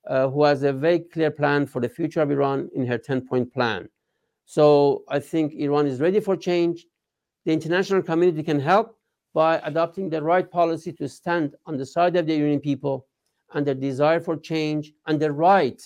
uh, 0.08 0.30
who 0.30 0.44
has 0.44 0.62
a 0.62 0.72
very 0.72 1.00
clear 1.00 1.30
plan 1.30 1.66
for 1.66 1.82
the 1.82 1.88
future 1.90 2.22
of 2.22 2.30
Iran 2.30 2.70
in 2.74 2.86
her 2.86 2.96
10 2.96 3.28
point 3.28 3.52
plan. 3.52 3.86
So 4.46 5.04
I 5.08 5.20
think 5.20 5.52
Iran 5.52 5.86
is 5.86 6.00
ready 6.00 6.20
for 6.20 6.36
change. 6.38 6.86
The 7.44 7.52
international 7.52 8.02
community 8.02 8.42
can 8.42 8.58
help 8.58 8.96
by 9.34 9.60
adopting 9.64 10.08
the 10.08 10.22
right 10.22 10.50
policy 10.50 10.92
to 10.94 11.06
stand 11.06 11.54
on 11.66 11.76
the 11.76 11.84
side 11.84 12.16
of 12.16 12.26
the 12.26 12.34
Iranian 12.34 12.60
people 12.60 13.06
and 13.54 13.66
their 13.66 13.74
desire 13.74 14.20
for 14.20 14.36
change 14.36 14.92
and 15.06 15.18
the 15.18 15.32
right 15.32 15.80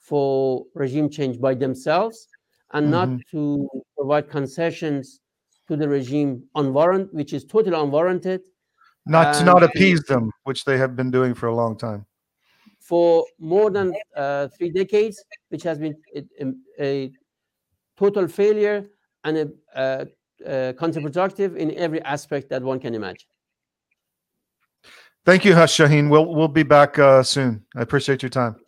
for 0.00 0.64
regime 0.74 1.08
change 1.08 1.40
by 1.40 1.54
themselves 1.54 2.26
and 2.72 2.84
mm-hmm. 2.84 3.14
not 3.14 3.20
to 3.30 3.68
provide 3.96 4.28
concessions 4.28 5.20
to 5.68 5.76
the 5.76 5.88
regime 5.88 6.42
unwarranted, 6.56 7.14
which 7.14 7.32
is 7.32 7.44
totally 7.44 7.76
unwarranted. 7.76 8.42
Not 9.06 9.34
to 9.36 9.44
not 9.44 9.62
appease 9.62 10.02
them, 10.04 10.30
which 10.44 10.64
they 10.64 10.78
have 10.78 10.96
been 10.96 11.10
doing 11.10 11.34
for 11.34 11.46
a 11.46 11.54
long 11.54 11.76
time. 11.76 12.06
For 12.80 13.24
more 13.38 13.70
than 13.70 13.94
uh, 14.16 14.48
three 14.48 14.70
decades, 14.70 15.22
which 15.48 15.62
has 15.62 15.78
been 15.78 15.94
a, 16.14 16.52
a 16.80 17.12
total 17.96 18.28
failure 18.28 18.86
and 19.24 19.36
a, 19.38 19.48
a, 19.74 20.06
a 20.44 20.74
counterproductive 20.74 21.56
in 21.56 21.74
every 21.76 22.02
aspect 22.02 22.48
that 22.50 22.62
one 22.62 22.78
can 22.78 22.94
imagine. 22.94 23.28
Thank 25.24 25.44
you, 25.44 25.54
Hush 25.54 25.72
Shahin. 25.74 26.10
We'll 26.10 26.26
we'll 26.26 26.48
be 26.48 26.62
back 26.64 26.98
uh, 26.98 27.22
soon. 27.22 27.64
I 27.74 27.80
appreciate 27.82 28.22
your 28.22 28.30
time. 28.30 28.63